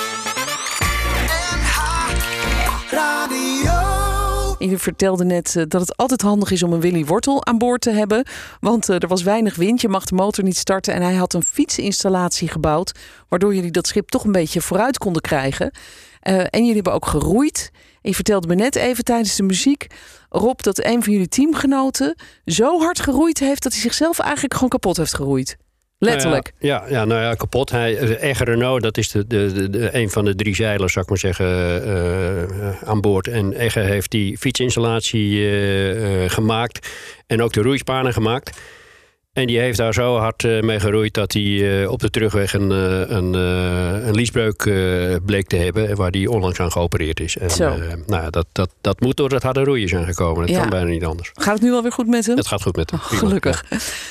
Je 4.58 4.78
vertelde 4.78 5.24
net 5.24 5.56
eh, 5.56 5.62
dat 5.68 5.80
het 5.80 5.96
altijd 5.96 6.22
handig 6.22 6.50
is 6.50 6.62
om 6.62 6.72
een 6.72 6.80
Willy 6.80 7.04
Wortel 7.04 7.46
aan 7.46 7.58
boord 7.58 7.80
te 7.80 7.90
hebben. 7.90 8.26
Want 8.60 8.88
eh, 8.88 9.02
er 9.02 9.08
was 9.08 9.22
weinig 9.22 9.56
wind, 9.56 9.80
je 9.80 9.88
mag 9.88 10.04
de 10.04 10.14
motor 10.14 10.44
niet 10.44 10.56
starten. 10.56 10.94
En 10.94 11.02
hij 11.02 11.14
had 11.14 11.34
een 11.34 11.42
fietsinstallatie 11.42 12.48
gebouwd, 12.48 12.92
waardoor 13.28 13.54
jullie 13.54 13.70
dat 13.70 13.86
schip 13.86 14.08
toch 14.08 14.24
een 14.24 14.32
beetje 14.32 14.60
vooruit 14.60 14.98
konden 14.98 15.22
krijgen. 15.22 15.70
Eh, 16.20 16.38
en 16.38 16.48
jullie 16.60 16.74
hebben 16.74 16.92
ook 16.92 17.06
geroeid. 17.06 17.70
En 17.74 18.10
je 18.10 18.14
vertelde 18.14 18.46
me 18.46 18.54
net 18.54 18.76
even 18.76 19.04
tijdens 19.04 19.36
de 19.36 19.42
muziek, 19.42 19.86
Rob, 20.28 20.60
dat 20.60 20.84
een 20.84 21.02
van 21.02 21.12
jullie 21.12 21.28
teamgenoten 21.28 22.14
zo 22.44 22.78
hard 22.78 23.00
geroeid 23.00 23.38
heeft 23.38 23.62
dat 23.62 23.72
hij 23.72 23.80
zichzelf 23.80 24.18
eigenlijk 24.18 24.54
gewoon 24.54 24.68
kapot 24.68 24.96
heeft 24.96 25.14
geroeid. 25.14 25.56
Letterlijk. 25.98 26.52
Nou 26.58 26.72
ja, 26.72 26.84
ja, 26.88 27.04
nou 27.04 27.22
ja, 27.22 27.34
kapot. 27.34 27.70
Hij, 27.70 27.98
eh, 27.98 28.28
Egge 28.28 28.44
Renault, 28.44 28.82
dat 28.82 28.96
is 28.98 29.10
de, 29.10 29.26
de, 29.26 29.70
de, 29.70 29.88
een 29.92 30.10
van 30.10 30.24
de 30.24 30.34
drie 30.34 30.54
zeilers, 30.54 30.92
zou 30.92 31.04
ik 31.04 31.10
maar 31.10 31.20
zeggen, 31.20 31.46
eh, 31.46 32.42
eh, 32.42 32.82
aan 32.82 33.00
boord. 33.00 33.28
En 33.28 33.52
Egge 33.52 33.80
heeft 33.80 34.10
die 34.10 34.38
fietsinstallatie 34.38 35.48
gemaakt 36.28 36.88
en 37.26 37.42
ook 37.42 37.52
de 37.52 37.62
roeispanen 37.62 38.12
gemaakt. 38.12 38.60
En 39.32 39.46
die 39.46 39.58
heeft 39.58 39.78
daar 39.78 39.94
zo 39.94 40.16
hard 40.16 40.44
eh, 40.44 40.60
mee 40.62 40.80
geroeid 40.80 41.14
dat 41.14 41.32
hij 41.32 41.82
eh, 41.82 41.90
op 41.90 42.00
de 42.00 42.10
terugweg 42.10 42.52
een, 42.52 42.70
eh, 42.72 43.00
een, 43.16 43.34
eh, 43.34 44.06
een 44.06 44.14
liesbreuk 44.14 44.62
eh, 44.66 45.14
bleek 45.26 45.46
te 45.46 45.56
hebben. 45.56 45.96
Waar 45.96 46.10
die 46.10 46.30
onlangs 46.30 46.60
aan 46.60 46.72
geopereerd 46.72 47.20
is. 47.20 47.36
En, 47.36 47.50
Zo. 47.50 47.68
eh, 47.68 47.78
nou, 48.06 48.22
ja, 48.22 48.30
dat, 48.30 48.46
dat, 48.52 48.70
dat 48.80 49.00
moet 49.00 49.16
door 49.16 49.30
het 49.30 49.42
harde 49.42 49.64
roeien 49.64 49.88
zijn 49.88 50.04
gekomen. 50.04 50.40
Dat 50.46 50.50
Ja. 50.54 50.60
kan 50.60 50.70
bijna 50.70 50.90
niet 50.90 51.04
anders. 51.04 51.30
Gaat 51.34 51.54
het 51.54 51.62
nu 51.62 51.72
alweer 51.72 51.92
goed 51.92 52.06
met 52.06 52.26
hem? 52.26 52.36
Het 52.36 52.46
gaat 52.46 52.62
goed 52.62 52.76
met 52.76 52.90
hem. 52.90 53.00
Oh, 53.00 53.06
gelukkig. 53.18 53.64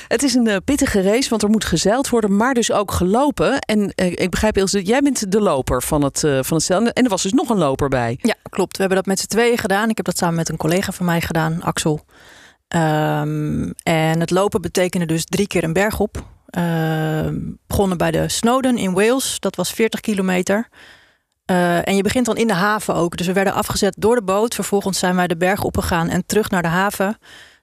Het 0.07 0.23
is 0.23 0.33
een 0.33 0.61
pittige 0.65 1.01
race, 1.01 1.29
want 1.29 1.43
er 1.43 1.49
moet 1.49 1.65
gezeild 1.65 2.09
worden, 2.09 2.35
maar 2.35 2.53
dus 2.53 2.71
ook 2.71 2.91
gelopen. 2.91 3.59
En 3.59 3.91
eh, 3.95 4.11
ik 4.11 4.29
begrijp, 4.29 4.57
Ilse, 4.57 4.83
jij 4.83 5.01
bent 5.01 5.31
de 5.31 5.41
loper 5.41 5.83
van 5.83 6.03
het, 6.03 6.23
eh 6.23 6.39
van 6.41 6.57
het 6.57 6.65
zeil. 6.65 6.85
En 6.87 7.03
er 7.03 7.09
was 7.09 7.23
dus 7.23 7.33
nog 7.33 7.49
een 7.49 7.57
loper 7.57 7.89
bij. 7.89 8.17
Ja, 8.21 8.35
klopt. 8.49 8.71
We 8.73 8.79
hebben 8.79 8.97
dat 8.97 9.07
met 9.07 9.19
z'n 9.19 9.27
tweeën 9.27 9.57
gedaan. 9.57 9.89
Ik 9.89 9.97
heb 9.97 10.05
dat 10.05 10.17
samen 10.17 10.35
met 10.35 10.49
een 10.49 10.57
collega 10.57 10.91
van 10.91 11.05
mij 11.05 11.21
gedaan, 11.21 11.61
Axel. 11.61 12.05
Ehm, 12.67 13.71
en 13.83 14.19
het 14.19 14.29
lopen 14.29 14.61
betekende 14.61 15.05
dus 15.05 15.25
drie 15.25 15.47
keer 15.47 15.63
een 15.63 15.73
berg 15.73 15.99
op. 15.99 16.25
Ehm, 16.47 17.39
begonnen 17.67 17.97
bij 17.97 18.11
de 18.11 18.29
Snowdon 18.29 18.77
in 18.77 18.93
Wales. 18.93 19.39
Dat 19.39 19.55
was 19.55 19.71
40 19.71 19.99
kilometer. 19.99 20.67
Eh, 21.45 21.87
en 21.87 21.95
je 21.95 22.03
begint 22.03 22.25
dan 22.25 22.37
in 22.37 22.47
de 22.47 22.53
haven 22.53 22.95
ook. 22.95 23.17
Dus 23.17 23.27
we 23.27 23.33
werden 23.33 23.53
afgezet 23.53 23.95
door 23.97 24.15
de 24.15 24.23
boot. 24.23 24.55
Vervolgens 24.55 24.99
zijn 24.99 25.15
wij 25.15 25.27
de 25.27 25.37
berg 25.37 25.63
opgegaan 25.63 26.09
en 26.09 26.25
terug 26.25 26.49
naar 26.49 26.61
de 26.61 26.67
haven. 26.67 27.17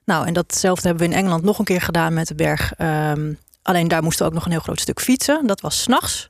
Nou, 0.05 0.27
en 0.27 0.33
datzelfde 0.33 0.87
hebben 0.87 1.07
we 1.07 1.13
in 1.13 1.19
Engeland 1.19 1.43
nog 1.43 1.59
een 1.59 1.65
keer 1.65 1.81
gedaan 1.81 2.13
met 2.13 2.27
de 2.27 2.35
berg. 2.35 2.73
Ehm, 2.73 3.33
alleen 3.61 3.87
daar 3.87 4.03
moesten 4.03 4.25
we 4.25 4.31
ook 4.31 4.37
nog 4.37 4.45
een 4.45 4.51
heel 4.51 4.59
groot 4.59 4.79
stuk 4.79 5.01
fietsen. 5.01 5.47
Dat 5.47 5.61
was 5.61 5.81
s'nachts 5.81 6.29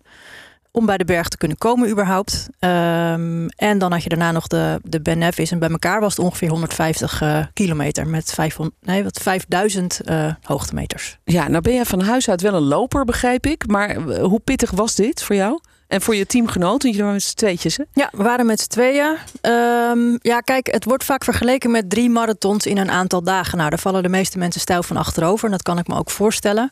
om 0.76 0.86
bij 0.86 0.98
de 0.98 1.06
berg 1.06 1.28
te 1.28 1.38
kunnen 1.38 1.58
komen 1.58 1.90
überhaupt. 1.90 2.48
Ehm, 2.60 3.48
en 3.48 3.78
dan 3.78 3.92
had 3.92 4.04
je 4.04 4.10
daarna 4.10 4.32
nog 4.32 4.48
de, 4.48 4.80
de 4.84 5.02
Ben 5.02 5.18
Nevis. 5.18 5.52
En 5.52 5.60
bij 5.60 5.70
elkaar 5.70 6.00
was 6.00 6.16
het 6.16 6.26
ongeveer 6.26 6.50
150 6.50 7.22
eh, 7.22 7.40
kilometer 7.54 8.08
met 8.08 8.32
500, 8.32 8.78
nee, 8.82 9.04
wat 9.04 9.20
5000 9.22 10.02
eh, 10.02 10.34
hoogtemeters. 10.42 11.18
Ja, 11.24 11.48
nou 11.48 11.62
ben 11.62 11.74
jij 11.74 11.86
van 11.86 12.02
huis 12.02 12.30
uit 12.30 12.42
wel 12.42 12.54
een 12.54 12.68
loper, 12.68 13.06
begrijp 13.06 13.46
ik. 13.46 13.68
Maar 13.68 13.90
eh, 13.90 14.24
hoe 14.24 14.40
pittig 14.40 14.72
was 14.72 14.96
dit 14.96 15.24
voor 15.24 15.36
jou? 15.36 15.60
En 15.88 16.02
voor 16.02 16.16
je 16.16 16.26
teamgenoot? 16.26 16.70
Want 16.70 16.84
jullie 16.84 17.00
waren 17.00 17.14
met 17.14 17.24
z'n 17.24 17.36
tweetjes, 17.36 17.78
hè? 17.78 17.84
Ja, 17.94 18.10
we 18.12 18.24
waren 18.24 18.46
met 18.46 18.60
z'n 18.60 18.70
tweeën. 18.70 19.18
Ehm, 19.42 20.18
ja, 20.22 20.40
kijk, 20.40 20.68
het 20.72 20.86
wordt 20.86 21.04
vaak 21.04 21.24
vergeleken 21.24 21.72
met 21.72 21.90
drie 21.90 22.10
marathons 22.10 22.66
in 22.66 22.78
een 22.78 22.92
aantal 22.92 23.24
dagen. 23.24 23.58
Nou, 23.58 23.70
daar 23.70 23.80
vallen 23.80 24.04
de 24.04 24.10
meeste 24.10 24.38
mensen 24.38 24.62
stijl 24.62 24.84
van 24.84 24.98
achterover. 24.98 25.46
En 25.46 25.52
dat 25.52 25.62
kan 25.62 25.78
ik 25.78 25.88
me 25.88 25.96
ook 25.96 26.10
voorstellen. 26.10 26.72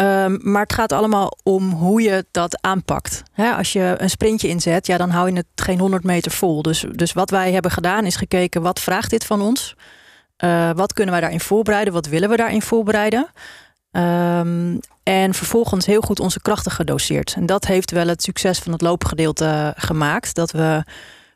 Ehm, 0.00 0.38
maar 0.42 0.62
het 0.62 0.72
gaat 0.72 0.92
allemaal 0.92 1.38
om 1.42 1.70
hoe 1.70 2.02
je 2.02 2.26
dat 2.30 2.62
aanpakt. 2.62 3.22
Als 3.56 3.72
je 3.72 3.94
een 3.98 4.10
sprintje 4.10 4.48
inzet, 4.48 4.86
ja, 4.86 4.96
dan 4.96 5.10
hou 5.10 5.30
je 5.30 5.36
het 5.36 5.46
geen 5.54 5.78
100 5.78 6.04
meter 6.04 6.30
vol. 6.30 6.62
Dus, 6.62 6.84
dus 6.92 7.12
wat 7.12 7.30
wij 7.30 7.52
hebben 7.52 7.70
gedaan 7.70 8.04
is 8.04 8.16
gekeken, 8.16 8.62
wat 8.62 8.80
vraagt 8.80 9.10
dit 9.10 9.24
van 9.24 9.40
ons? 9.40 9.74
Eh, 10.36 10.70
wat 10.74 10.92
kunnen 10.92 11.12
wij 11.12 11.20
daarin 11.20 11.40
voorbereiden? 11.40 11.92
Wat 11.92 12.06
willen 12.06 12.28
we 12.28 12.36
daarin 12.36 12.62
voorbereiden? 12.62 13.30
Ehm, 13.90 14.78
en 15.02 15.34
vervolgens 15.34 15.86
heel 15.86 16.00
goed 16.00 16.20
onze 16.20 16.40
krachten 16.40 16.72
gedoseerd. 16.72 17.34
En 17.36 17.46
dat 17.46 17.66
heeft 17.66 17.90
wel 17.90 18.06
het 18.06 18.22
succes 18.22 18.58
van 18.58 18.72
het 18.72 18.82
loopgedeelte 18.82 19.74
gemaakt. 19.76 20.34
Dat 20.34 20.50
we 20.50 20.84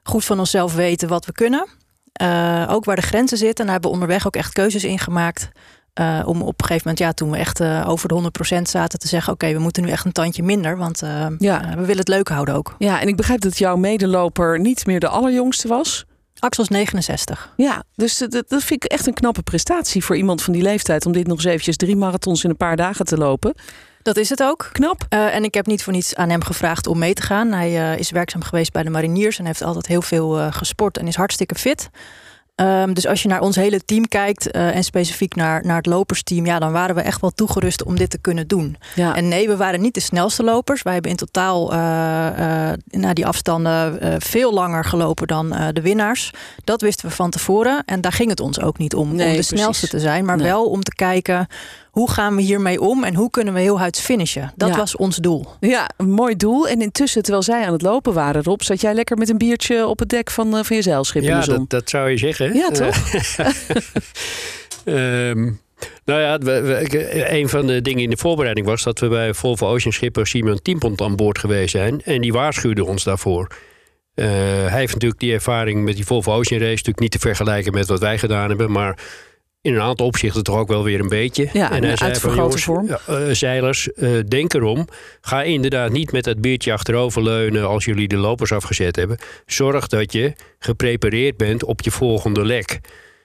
goed 0.02 0.24
van 0.24 0.38
onszelf 0.38 0.74
weten 0.74 1.08
wat 1.08 1.26
we 1.26 1.32
kunnen. 1.32 1.66
Eh, 2.12 2.66
ook 2.70 2.84
waar 2.84 2.96
de 2.96 3.02
grenzen 3.02 3.38
zitten. 3.38 3.58
En 3.58 3.64
daar 3.64 3.72
hebben 3.72 3.90
we 3.90 3.96
onderweg 3.96 4.26
ook 4.26 4.36
echt 4.36 4.52
keuzes 4.52 4.84
in 4.84 4.98
gemaakt. 4.98 5.50
Eh, 5.94 6.20
om 6.24 6.42
op 6.42 6.60
een 6.60 6.66
gegeven 6.66 6.88
moment, 6.88 6.98
ja, 6.98 7.12
toen 7.12 7.30
we 7.30 7.36
echt 7.36 7.60
eh, 7.60 7.84
over 7.88 8.08
de 8.08 8.14
100% 8.14 8.68
zaten, 8.68 8.98
te 8.98 9.08
zeggen: 9.08 9.32
Oké, 9.32 9.52
we 9.52 9.58
moeten 9.58 9.82
nu 9.82 9.90
echt 9.90 10.04
een 10.04 10.12
tandje 10.12 10.42
minder. 10.42 10.76
Want 10.76 11.02
eh, 11.02 11.26
Ja. 11.38 11.68
we 11.70 11.80
willen 11.80 11.98
het 11.98 12.08
leuk 12.08 12.28
houden 12.28 12.54
ook. 12.54 12.74
Ja, 12.78 13.00
en 13.00 13.08
ik 13.08 13.16
begrijp 13.16 13.40
dat 13.40 13.58
jouw 13.58 13.76
medeloper 13.76 14.60
niet 14.60 14.86
meer 14.86 15.00
de 15.00 15.08
allerjongste 15.08 15.68
was. 15.68 16.04
Axel 16.38 16.62
is 16.62 16.68
69. 16.68 17.52
Ja, 17.56 17.82
dus 17.96 18.18
dat, 18.18 18.30
dat 18.30 18.62
vind 18.62 18.84
ik 18.84 18.90
echt 18.90 19.06
een 19.06 19.14
knappe 19.14 19.42
prestatie 19.42 20.04
voor 20.04 20.16
iemand 20.16 20.42
van 20.42 20.52
die 20.52 20.62
leeftijd... 20.62 21.06
om 21.06 21.12
dit 21.12 21.26
nog 21.26 21.36
eens 21.36 21.44
eventjes 21.46 21.76
drie 21.76 21.96
marathons 21.96 22.44
in 22.44 22.50
een 22.50 22.56
paar 22.56 22.76
dagen 22.76 23.04
te 23.04 23.16
lopen. 23.16 23.54
Dat 24.02 24.16
is 24.16 24.28
het 24.28 24.42
ook. 24.42 24.68
Knap. 24.72 25.04
En 25.08 25.44
ik 25.44 25.54
heb 25.54 25.66
niet 25.66 25.82
voor 25.82 25.92
niets 25.92 26.14
aan 26.14 26.30
hem 26.30 26.42
gevraagd 26.44 26.86
om 26.86 26.98
mee 26.98 27.14
te 27.14 27.22
gaan. 27.22 27.52
Hij 27.52 27.96
is 27.98 28.10
werkzaam 28.10 28.42
geweest 28.42 28.72
bij 28.72 28.82
de 28.82 28.90
mariniers 28.90 29.38
en 29.38 29.46
heeft 29.46 29.62
altijd 29.62 29.86
heel 29.86 30.02
veel 30.02 30.50
gesport 30.52 30.98
en 30.98 31.06
is 31.06 31.14
hartstikke 31.16 31.54
fit. 31.54 31.90
Ehm, 32.54 32.92
dus 32.92 33.06
als 33.06 33.22
je 33.22 33.28
naar 33.28 33.40
ons 33.40 33.56
hele 33.56 33.84
team 33.84 34.08
kijkt 34.08 34.50
eh, 34.50 34.76
en 34.76 34.84
specifiek 34.84 35.34
naar, 35.34 35.64
naar 35.66 35.76
het 35.76 35.86
lopersteam, 35.86 36.46
ja, 36.46 36.58
dan 36.58 36.72
waren 36.72 36.94
we 36.94 37.00
echt 37.00 37.20
wel 37.20 37.30
toegerust 37.30 37.84
om 37.84 37.96
dit 37.96 38.10
te 38.10 38.18
kunnen 38.18 38.46
doen. 38.48 38.76
Ja. 38.94 39.16
En 39.16 39.28
nee, 39.28 39.48
we 39.48 39.56
waren 39.56 39.80
niet 39.80 39.94
de 39.94 40.00
snelste 40.00 40.42
lopers. 40.42 40.82
Wij 40.82 40.92
hebben 40.92 41.10
in 41.10 41.16
totaal 41.16 41.72
eh, 41.72 41.78
na 42.86 43.12
die 43.12 43.26
afstanden 43.26 43.98
veel 44.22 44.52
langer 44.52 44.84
gelopen 44.84 45.26
dan 45.26 45.48
de 45.72 45.80
winnaars. 45.80 46.30
Dat 46.64 46.80
wisten 46.80 47.08
we 47.08 47.14
van 47.14 47.30
tevoren. 47.30 47.82
En 47.86 48.00
daar 48.00 48.12
ging 48.12 48.30
het 48.30 48.40
ons 48.40 48.60
ook 48.60 48.78
niet 48.78 48.94
om, 48.94 49.02
Nee, 49.08 49.12
om 49.12 49.18
de 49.18 49.24
precies. 49.34 49.58
snelste 49.58 49.88
te 49.88 50.00
zijn, 50.00 50.24
maar 50.24 50.36
Nee. 50.36 50.46
wel 50.46 50.64
om 50.70 50.82
te 50.82 50.94
kijken 50.94 51.46
hoe 51.94 52.10
gaan 52.10 52.36
we 52.36 52.42
hiermee 52.42 52.80
om 52.80 53.04
en 53.04 53.14
hoe 53.14 53.30
kunnen 53.30 53.54
we 53.54 53.60
heel 53.60 53.78
huids 53.78 54.00
finishen? 54.00 54.52
Dat 54.56 54.68
Ja. 54.68 54.76
was 54.76 54.96
ons 54.96 55.16
doel. 55.16 55.46
Ja, 55.60 55.90
een 55.96 56.10
mooi 56.10 56.36
doel. 56.36 56.68
En 56.68 56.80
intussen, 56.82 57.22
terwijl 57.22 57.42
zij 57.42 57.66
aan 57.66 57.72
het 57.72 57.82
lopen 57.82 58.12
waren, 58.12 58.42
Rob, 58.42 58.60
zat 58.60 58.80
jij 58.80 58.94
lekker 58.94 59.16
met 59.16 59.28
een 59.28 59.38
biertje 59.38 59.86
op 59.86 59.98
het 59.98 60.08
dek 60.08 60.30
van, 60.30 60.56
eh, 60.56 60.64
van 60.64 60.76
je 60.76 60.82
zeilschip 60.82 61.22
in 61.22 61.28
Ja, 61.28 61.38
de 61.38 61.44
zon. 61.44 61.54
dat, 61.58 61.70
dat 61.70 61.90
zou 61.90 62.10
je 62.10 62.16
zeggen. 62.16 62.54
Ja, 62.54 62.68
Eh, 62.70 62.74
toch? 62.74 62.96
Ehm, 64.84 65.42
nou 66.04 66.20
ja, 66.20 66.38
we, 66.38 66.60
we- 66.60 67.30
een 67.32 67.48
van 67.48 67.66
de 67.66 67.82
dingen 67.82 68.02
in 68.02 68.10
de 68.10 68.16
voorbereiding 68.16 68.66
was 68.66 68.82
dat 68.82 68.98
we 68.98 69.08
bij 69.08 69.34
Volvo 69.34 69.66
Ocean 69.66 69.92
schipper 69.92 70.26
Simon 70.26 70.62
Tiempont 70.62 71.00
aan 71.00 71.16
boord 71.16 71.38
geweest 71.38 71.70
zijn. 71.70 72.02
En 72.02 72.20
die 72.20 72.32
waarschuwde 72.32 72.84
ons 72.84 73.04
daarvoor. 73.04 73.48
Eh, 74.14 74.26
hij 74.66 74.78
heeft 74.78 74.92
natuurlijk 74.92 75.20
die 75.20 75.32
ervaring 75.32 75.84
met 75.84 75.96
die 75.96 76.06
Volvo 76.06 76.32
Ocean 76.32 76.60
race 76.60 76.70
natuurlijk 76.70 76.98
niet 77.00 77.10
te 77.10 77.18
vergelijken 77.18 77.72
met 77.72 77.86
wat 77.88 78.00
wij 78.00 78.18
gedaan 78.18 78.48
hebben, 78.48 78.70
maar 78.70 78.98
in 79.64 79.74
een 79.74 79.80
aantal 79.80 80.06
opzichten 80.06 80.42
toch 80.42 80.56
ook 80.58 80.68
wel 80.68 80.84
weer 80.84 81.00
een 81.00 81.08
beetje. 81.08 81.48
Ja, 81.52 81.72
en 81.72 81.84
hij 81.84 81.96
zei 81.96 81.96
van 81.96 82.06
uitvergrote 82.06 82.58
jongens, 82.58 82.98
vorm. 83.06 83.16
eh, 83.26 83.34
zeilers, 83.34 83.92
eh, 83.92 84.10
denk 84.28 84.54
erom. 84.54 84.88
Ga 85.20 85.42
inderdaad 85.42 85.92
niet 85.92 86.12
met 86.12 86.24
dat 86.24 86.40
biertje 86.40 86.72
achteroverleunen 86.72 87.66
als 87.68 87.84
jullie 87.84 88.08
de 88.08 88.16
lopers 88.16 88.52
afgezet 88.52 88.96
hebben. 88.96 89.18
Zorg 89.46 89.86
dat 89.86 90.12
je 90.12 90.32
geprepareerd 90.58 91.36
bent 91.36 91.64
op 91.64 91.80
je 91.82 91.90
volgende 91.90 92.44
lek. 92.44 92.80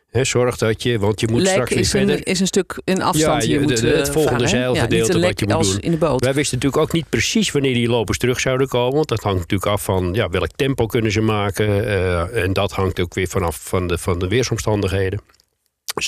Hè, 0.10 0.24
zorg 0.24 0.58
dat 0.58 0.84
je, 0.84 1.00
want 1.00 1.20
je 1.20 1.28
moet 1.32 1.42
Lek 1.42 1.52
straks 1.52 1.70
weer 1.70 1.80
is 1.80 1.90
verder. 1.90 2.16
een, 2.16 2.24
is 2.24 2.40
een 2.40 2.48
stuk 2.48 2.82
een 2.86 3.02
afstand 3.02 3.44
Ja, 3.44 3.50
je 3.50 3.54
je- 3.54 3.60
moet 3.60 3.78
de- 3.82 3.88
het 3.88 4.08
eh, 4.08 4.14
volgende 4.14 4.48
zeilgedeelte 4.48 5.14
ja, 5.20 5.26
wat 5.28 5.40
je 5.40 5.46
moet 5.48 5.72
doen. 5.72 5.80
in 5.80 5.92
de 5.92 5.98
boot. 5.98 6.24
Wij 6.24 6.34
wisten 6.34 6.56
natuurlijk 6.58 6.84
ook 6.84 6.92
niet 6.94 7.10
precies 7.10 7.52
wanneer 7.52 7.74
die 7.74 7.88
lopers 7.90 8.18
terug 8.18 8.40
zouden 8.40 8.68
komen. 8.68 8.96
Want 8.96 9.08
dat 9.08 9.24
hangt 9.24 9.40
natuurlijk 9.40 9.72
af 9.72 9.84
van 9.84 10.10
ja, 10.14 10.30
welk 10.30 10.50
tempo 10.56 10.86
kunnen 10.86 11.12
ze 11.12 11.22
maken. 11.22 11.68
eh, 11.88 12.44
en 12.44 12.54
dat 12.54 12.72
hangt 12.72 13.00
ook 13.00 13.14
weer 13.14 13.28
vanaf 13.28 13.60
van 13.64 13.88
de, 13.88 13.98
van 13.98 14.20
de 14.20 14.28
weersomstandigheden. 14.28 15.20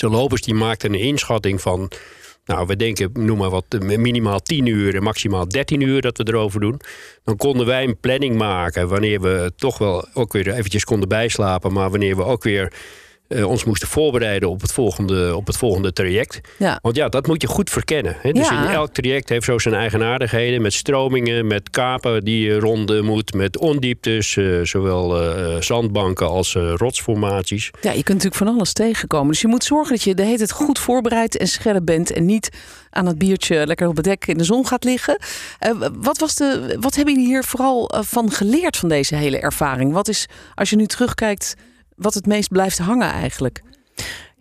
Lopers 0.00 0.42
die 0.42 0.54
maakten 0.54 0.92
een 0.92 1.00
inschatting 1.00 1.60
van... 1.60 1.90
Nou, 2.44 2.66
we 2.66 2.76
denken, 2.76 3.10
noem 3.12 3.38
maar 3.38 3.50
wat, 3.50 3.64
minimaal 3.80 4.40
10 4.40 4.66
uur 4.66 4.94
en 4.94 5.02
maximaal 5.02 5.48
13 5.48 5.80
uur 5.80 6.00
dat 6.00 6.18
we 6.18 6.24
erover 6.26 6.60
doen. 6.60 6.80
Dan 7.24 7.36
konden 7.36 7.66
wij 7.66 7.84
een 7.84 7.98
planning 8.00 8.36
maken 8.36 8.88
wanneer 8.88 9.20
we 9.20 9.52
toch 9.56 9.78
wel 9.78 10.08
ook 10.14 10.32
weer 10.32 10.52
eventjes 10.52 10.84
konden 10.84 11.08
bijslapen. 11.08 11.72
Maar 11.72 11.90
wanneer 11.90 12.16
we 12.16 12.24
ook 12.24 12.42
weer 12.42 12.72
eh, 13.32 13.48
ons 13.48 13.64
moesten 13.64 13.88
voorbereiden 13.88 14.48
op 14.48 14.60
het 14.60 14.72
volgende, 14.72 15.36
op 15.36 15.46
het 15.46 15.56
volgende 15.56 15.92
traject. 15.92 16.40
Ja. 16.58 16.78
Want 16.82 16.96
ja, 16.96 17.08
dat 17.08 17.26
moet 17.26 17.42
je 17.42 17.48
goed 17.48 17.70
verkennen. 17.70 18.16
Hè? 18.20 18.32
Dus 18.32 18.48
Ja. 18.48 18.64
in 18.64 18.70
elk 18.70 18.92
traject 18.92 19.28
heeft 19.28 19.44
zo 19.44 19.58
zijn 19.58 19.74
eigenaardigheden. 19.74 20.62
Met 20.62 20.72
stromingen, 20.72 21.46
met 21.46 21.70
kapen 21.70 22.24
die 22.24 22.44
je 22.46 22.58
ronden 22.58 23.04
moet. 23.04 23.34
Met 23.34 23.58
ondieptes, 23.58 24.36
eh, 24.36 24.44
zowel 24.62 25.22
eh, 25.22 25.60
zandbanken 25.60 26.28
als 26.28 26.54
rotsformaties. 26.54 27.70
Ja, 27.80 27.90
je 27.90 28.02
kunt 28.02 28.08
natuurlijk 28.22 28.34
van 28.34 28.48
alles 28.48 28.72
tegenkomen. 28.72 29.28
Dus 29.28 29.40
je 29.40 29.48
moet 29.48 29.64
zorgen 29.64 29.94
dat 29.94 30.02
je 30.02 30.14
de 30.14 30.22
hele 30.22 30.36
tijd 30.36 30.50
goed 30.52 30.78
voorbereid 30.78 31.36
en 31.36 31.48
scherp 31.48 31.84
bent. 31.84 32.12
En 32.12 32.24
niet 32.24 32.50
aan 32.90 33.06
het 33.06 33.18
biertje 33.18 33.66
lekker 33.66 33.88
op 33.88 33.96
het 33.96 34.04
dek 34.04 34.26
in 34.26 34.38
de 34.38 34.44
zon 34.44 34.66
gaat 34.66 34.84
liggen. 34.84 35.18
Wat, 35.92 36.18
was 36.18 36.34
de, 36.34 36.76
wat 36.80 36.94
hebben 36.94 37.14
jullie 37.14 37.28
hier 37.28 37.44
vooral 37.44 37.90
van 38.04 38.30
geleerd 38.30 38.76
van 38.76 38.88
deze 38.88 39.14
hele 39.14 39.38
ervaring? 39.38 39.92
Wat 39.92 40.08
is, 40.08 40.26
als 40.54 40.70
je 40.70 40.76
nu 40.76 40.86
terugkijkt, 40.86 41.54
wat 42.02 42.14
het 42.14 42.26
meest 42.26 42.48
blijft 42.48 42.78
hangen 42.78 43.10
eigenlijk? 43.10 43.62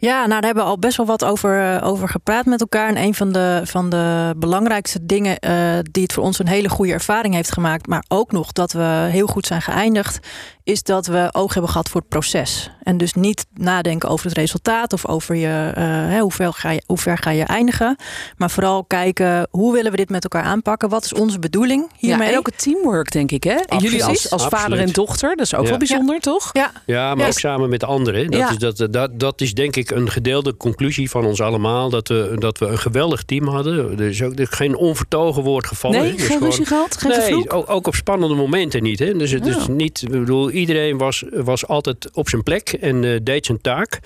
Ja, 0.02 0.18
nou, 0.18 0.30
daar 0.30 0.44
hebben 0.44 0.64
we 0.64 0.70
al 0.70 0.80
best 0.80 0.98
wel 0.98 1.06
wat 1.06 1.26
over, 1.26 1.76
eh, 1.76 1.88
over 1.88 2.10
gepraat 2.10 2.46
met 2.46 2.62
elkaar. 2.62 2.88
En 2.88 2.98
een 2.98 3.14
van 3.14 3.32
de, 3.32 3.62
van 3.64 3.90
de 3.90 4.34
belangrijkste 4.38 5.06
dingen 5.06 5.40
eh, 5.40 5.80
die 5.92 6.04
het 6.04 6.14
voor 6.14 6.24
ons 6.24 6.40
een 6.40 6.48
hele 6.48 6.70
goede 6.70 6.94
ervaring 6.94 7.34
heeft 7.34 7.52
gemaakt, 7.52 7.88
maar 7.88 8.04
ook 8.08 8.32
nog 8.32 8.52
dat 8.52 8.72
we 8.72 9.08
heel 9.10 9.28
goed 9.28 9.46
zijn 9.46 9.62
geëindigd, 9.62 10.28
is 10.64 10.84
dat 10.84 11.06
we 11.08 11.30
oog 11.32 11.54
hebben 11.54 11.72
gehad 11.72 11.90
voor 11.90 12.00
het 12.02 12.10
proces. 12.10 12.70
En 12.84 12.98
dus 12.98 13.14
niet 13.14 13.46
nadenken 13.54 14.10
over 14.10 14.26
het 14.28 14.38
resultaat 14.38 14.94
of 14.94 15.08
over 15.08 15.36
je, 15.36 15.72
eh, 15.76 15.84
hè, 15.86 16.20
hoe, 16.20 16.32
ver 16.32 16.54
ga 16.54 16.70
je, 16.72 16.84
hoe 16.86 16.98
ver 16.98 17.18
ga 17.18 17.30
je 17.30 17.44
eindigen. 17.44 17.96
Maar 18.38 18.50
vooral 18.52 18.84
kijken 18.84 19.48
hoe 19.52 19.74
willen 19.74 19.92
we 19.92 19.98
dit 19.98 20.10
met 20.10 20.24
elkaar 20.24 20.44
aanpakken? 20.44 20.90
Wat 20.90 21.04
is 21.04 21.14
onze 21.14 21.40
bedoeling 21.40 21.82
Ja, 21.92 22.08
hiermee? 22.08 22.30
en 22.32 22.38
ook 22.38 22.46
het 22.46 22.62
teamwork, 22.62 23.12
denk 23.12 23.32
ik. 23.32 23.44
Hè? 23.44 23.56
En 23.56 23.78
jullie 23.78 24.04
als, 24.06 24.30
als 24.32 24.46
vader 24.48 24.80
en 24.80 24.92
dochter, 24.92 25.36
dat 25.36 25.46
is 25.46 25.56
ook 25.56 25.64
Ja. 25.64 25.70
wel 25.70 25.78
bijzonder, 25.78 26.20
toch? 26.20 26.50
ja, 26.54 26.72
Ja, 26.86 27.10
maar 27.16 27.24
Ja. 27.26 27.32
ook 27.32 27.40
samen 27.40 27.70
met 27.70 27.84
anderen. 27.84 28.32
Dat, 28.32 28.40
Ja. 28.40 28.50
is, 28.50 28.58
dat, 28.58 28.88
dat, 28.94 29.20
dat 29.20 29.42
is 29.42 29.54
denk 29.54 29.76
ik 29.76 29.92
een 29.92 30.10
gedeelde 30.10 30.58
conclusie 30.58 31.10
van 31.10 31.26
ons 31.26 31.42
allemaal. 31.42 31.90
Dat 31.90 32.08
we, 32.08 32.36
dat 32.40 32.58
we 32.58 32.66
een 32.66 32.78
geweldig 32.80 33.24
team 33.24 33.48
hadden. 33.48 34.00
Er 34.00 34.08
is 34.08 34.22
ook 34.24 34.34
er 34.34 34.40
is 34.40 34.48
geen 34.50 34.76
onvertogen 34.76 35.44
woord 35.44 35.66
gevallen. 35.68 36.02
Nee, 36.02 36.14
is 36.16 36.22
geen 36.22 36.28
gewoon- 36.28 36.50
ruzie 36.50 36.66
gehad, 36.66 36.98
geen 36.98 37.12
nee, 37.36 37.50
ook, 37.52 37.70
ook 37.70 37.88
op 37.88 37.96
spannende 37.96 38.36
momenten 38.36 38.84
niet. 38.84 39.00
Hè? 39.00 39.14
Dus 39.18 39.32
het 39.32 39.46
is 39.48 39.56
Oh. 39.56 39.68
niet, 39.68 40.02
ik 40.02 40.10
bedoel, 40.12 40.51
iedereen 40.52 40.98
was, 40.98 41.24
was 41.32 41.68
altijd 41.68 42.10
op 42.14 42.30
zijn 42.30 42.44
plek 42.44 42.70
en 42.70 43.04
eh, 43.04 43.20
deed 43.24 43.46
zijn 43.46 43.62
taak. 43.62 44.00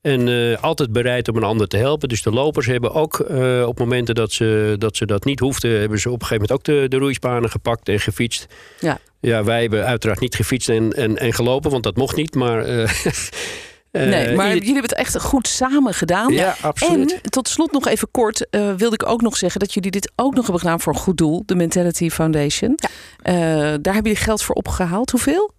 En 0.00 0.28
eh, 0.28 0.62
altijd 0.62 0.92
bereid 0.92 1.28
om 1.28 1.36
een 1.36 1.42
ander 1.42 1.68
te 1.68 1.76
helpen. 1.76 2.08
Dus 2.08 2.22
de 2.22 2.30
lopers 2.30 2.66
hebben 2.66 2.92
ook 2.94 3.20
eh, 3.20 3.64
op 3.66 3.78
momenten 3.78 4.14
dat 4.14 4.32
ze, 4.32 4.76
dat 4.78 4.96
ze 4.96 5.06
dat 5.06 5.24
niet 5.24 5.40
hoefden, 5.40 5.80
hebben 5.80 5.98
ze 5.98 6.10
op 6.10 6.20
een 6.20 6.26
gegeven 6.26 6.48
moment 6.48 6.68
ook 6.68 6.74
de, 6.74 6.88
de 6.88 6.96
roeispanen 6.96 7.50
gepakt 7.50 7.88
en 7.88 8.00
gefietst. 8.00 8.46
Ja. 8.80 8.98
Ja, 9.20 9.44
wij 9.44 9.60
hebben 9.60 9.86
uiteraard 9.86 10.20
niet 10.20 10.34
gefietst 10.34 10.68
en, 10.68 10.92
en, 10.92 11.16
en 11.16 11.32
gelopen, 11.32 11.70
want 11.70 11.82
dat 11.82 11.96
mocht 11.96 12.16
niet. 12.16 12.34
Maar, 12.34 12.64
Nee, 13.92 14.34
maar 14.34 14.48
jullie 14.48 14.64
hebben 14.64 14.82
het 14.82 14.94
echt 14.94 15.20
goed 15.20 15.48
samen 15.48 15.94
gedaan. 15.94 16.32
Ja, 16.32 16.56
absoluut. 16.60 17.20
En 17.22 17.30
tot 17.30 17.48
slot 17.48 17.72
nog 17.72 17.88
even 17.88 18.08
kort 18.10 18.46
wilde 18.50 18.94
ik 18.94 19.08
ook 19.08 19.22
nog 19.22 19.36
zeggen 19.36 19.60
dat 19.60 19.74
jullie 19.74 19.90
dit 19.90 20.12
ook 20.16 20.34
nog 20.34 20.42
hebben 20.42 20.60
gedaan 20.60 20.80
voor 20.80 20.92
een 20.92 20.98
goed 20.98 21.16
doel, 21.16 21.42
de 21.46 21.54
Mentality 21.54 22.10
Foundation. 22.10 22.78
Eh, 23.22 23.34
daar 23.80 23.94
hebben 23.94 24.02
jullie 24.02 24.16
geld 24.16 24.42
voor 24.42 24.54
opgehaald. 24.54 25.10
Hoeveel? 25.10 25.52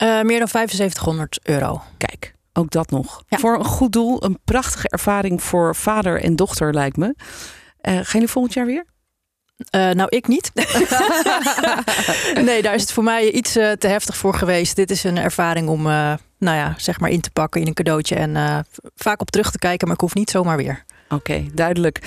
Eh, 0.00 0.20
meer 0.22 0.38
dan 0.38 0.48
7500 0.48 1.38
euro. 1.42 1.82
Kijk, 1.96 2.34
ook 2.52 2.70
dat 2.70 2.90
nog. 2.90 3.22
Ja. 3.28 3.38
Voor 3.38 3.58
een 3.58 3.64
goed 3.64 3.92
doel, 3.92 4.24
een 4.24 4.38
prachtige 4.44 4.88
ervaring 4.88 5.42
voor 5.42 5.76
vader 5.76 6.22
en 6.22 6.36
dochter 6.36 6.74
lijkt 6.74 6.96
me. 6.96 7.14
Eh, 7.80 7.94
gaan 7.94 8.04
jullie 8.12 8.28
volgend 8.28 8.54
jaar 8.54 8.66
weer? 8.66 8.84
Eh, 9.70 9.90
nou, 9.90 10.08
ik 10.08 10.26
niet. 10.28 10.50
nee, 12.44 12.62
daar 12.62 12.74
is 12.74 12.80
het 12.80 12.92
voor 12.92 13.04
mij 13.04 13.30
iets 13.30 13.52
te 13.52 13.86
heftig 13.86 14.16
voor 14.16 14.34
geweest. 14.34 14.76
Dit 14.76 14.90
is 14.90 15.04
een 15.04 15.18
ervaring 15.18 15.68
om, 15.68 15.86
eh, 15.86 16.12
nou 16.38 16.56
ja, 16.56 16.74
zeg 16.76 17.00
maar 17.00 17.10
in 17.10 17.20
te 17.20 17.30
pakken 17.30 17.60
in 17.60 17.66
een 17.66 17.74
cadeautje. 17.74 18.14
En 18.14 18.36
eh, 18.36 18.58
vaak 18.94 19.20
op 19.20 19.30
terug 19.30 19.50
te 19.50 19.58
kijken, 19.58 19.86
maar 19.86 19.96
ik 19.96 20.02
hoef 20.02 20.14
niet 20.14 20.30
zomaar 20.30 20.56
weer. 20.56 20.84
Oké, 21.08 21.44
duidelijk. 21.54 21.98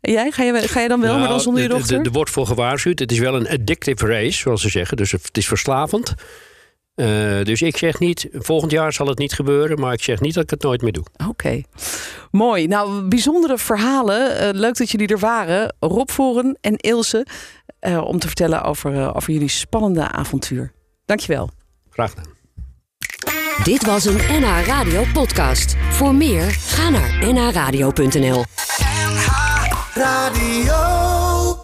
Jij, 0.00 0.30
ga 0.30 0.42
je, 0.42 0.68
ga 0.68 0.80
je 0.80 0.88
dan 0.88 1.00
wel, 1.00 1.18
maar 1.18 1.28
dan 1.28 1.40
zonder 1.40 1.62
je 1.62 1.68
dochter? 1.68 2.00
Er 2.00 2.10
wordt 2.10 2.30
voor 2.30 2.46
gewaarschuwd. 2.46 2.98
Het 2.98 3.12
is 3.12 3.18
wel 3.18 3.34
een 3.34 3.48
addictive 3.48 4.06
race, 4.06 4.38
zoals 4.38 4.62
ze 4.62 4.68
zeggen. 4.68 4.96
Dus 4.96 5.12
het 5.12 5.36
is 5.36 5.46
verslavend. 5.46 6.14
Eh, 6.98 7.42
dus 7.42 7.62
ik 7.62 7.76
zeg 7.76 7.98
niet, 7.98 8.28
volgend 8.32 8.70
jaar 8.72 8.92
zal 8.92 9.06
het 9.06 9.18
niet 9.18 9.32
gebeuren. 9.32 9.80
Maar 9.80 9.92
ik 9.92 10.02
zeg 10.02 10.20
niet 10.20 10.34
dat 10.34 10.42
ik 10.42 10.50
het 10.50 10.62
nooit 10.62 10.82
meer 10.82 10.92
doe. 10.92 11.04
Oké, 11.28 11.62
mooi. 12.30 12.66
Nou, 12.66 13.02
bijzondere 13.08 13.58
verhalen. 13.58 14.38
Eh, 14.38 14.48
leuk 14.52 14.76
dat 14.76 14.90
jullie 14.90 15.06
er 15.08 15.18
waren. 15.18 15.74
Rob 15.80 16.08
Voren 16.10 16.58
en 16.60 16.76
Ilse. 16.76 17.26
eh, 17.78 18.04
om 18.04 18.18
te 18.18 18.26
vertellen 18.26 18.62
over, 18.62 19.14
over 19.14 19.32
jullie 19.32 19.48
spannende 19.48 20.08
avontuur. 20.10 20.72
Dankjewel. 21.04 21.50
Graag 21.90 22.10
gedaan. 22.10 22.36
Dit 23.64 23.86
was 23.86 24.04
een 24.04 24.16
NH 24.40 24.66
Radio 24.66 25.04
podcast. 25.12 25.76
Voor 25.90 26.14
meer, 26.14 26.42
ga 26.50 26.88
naar 26.88 27.32
nhradio.nl. 27.32 28.44
Radio. 29.94 31.27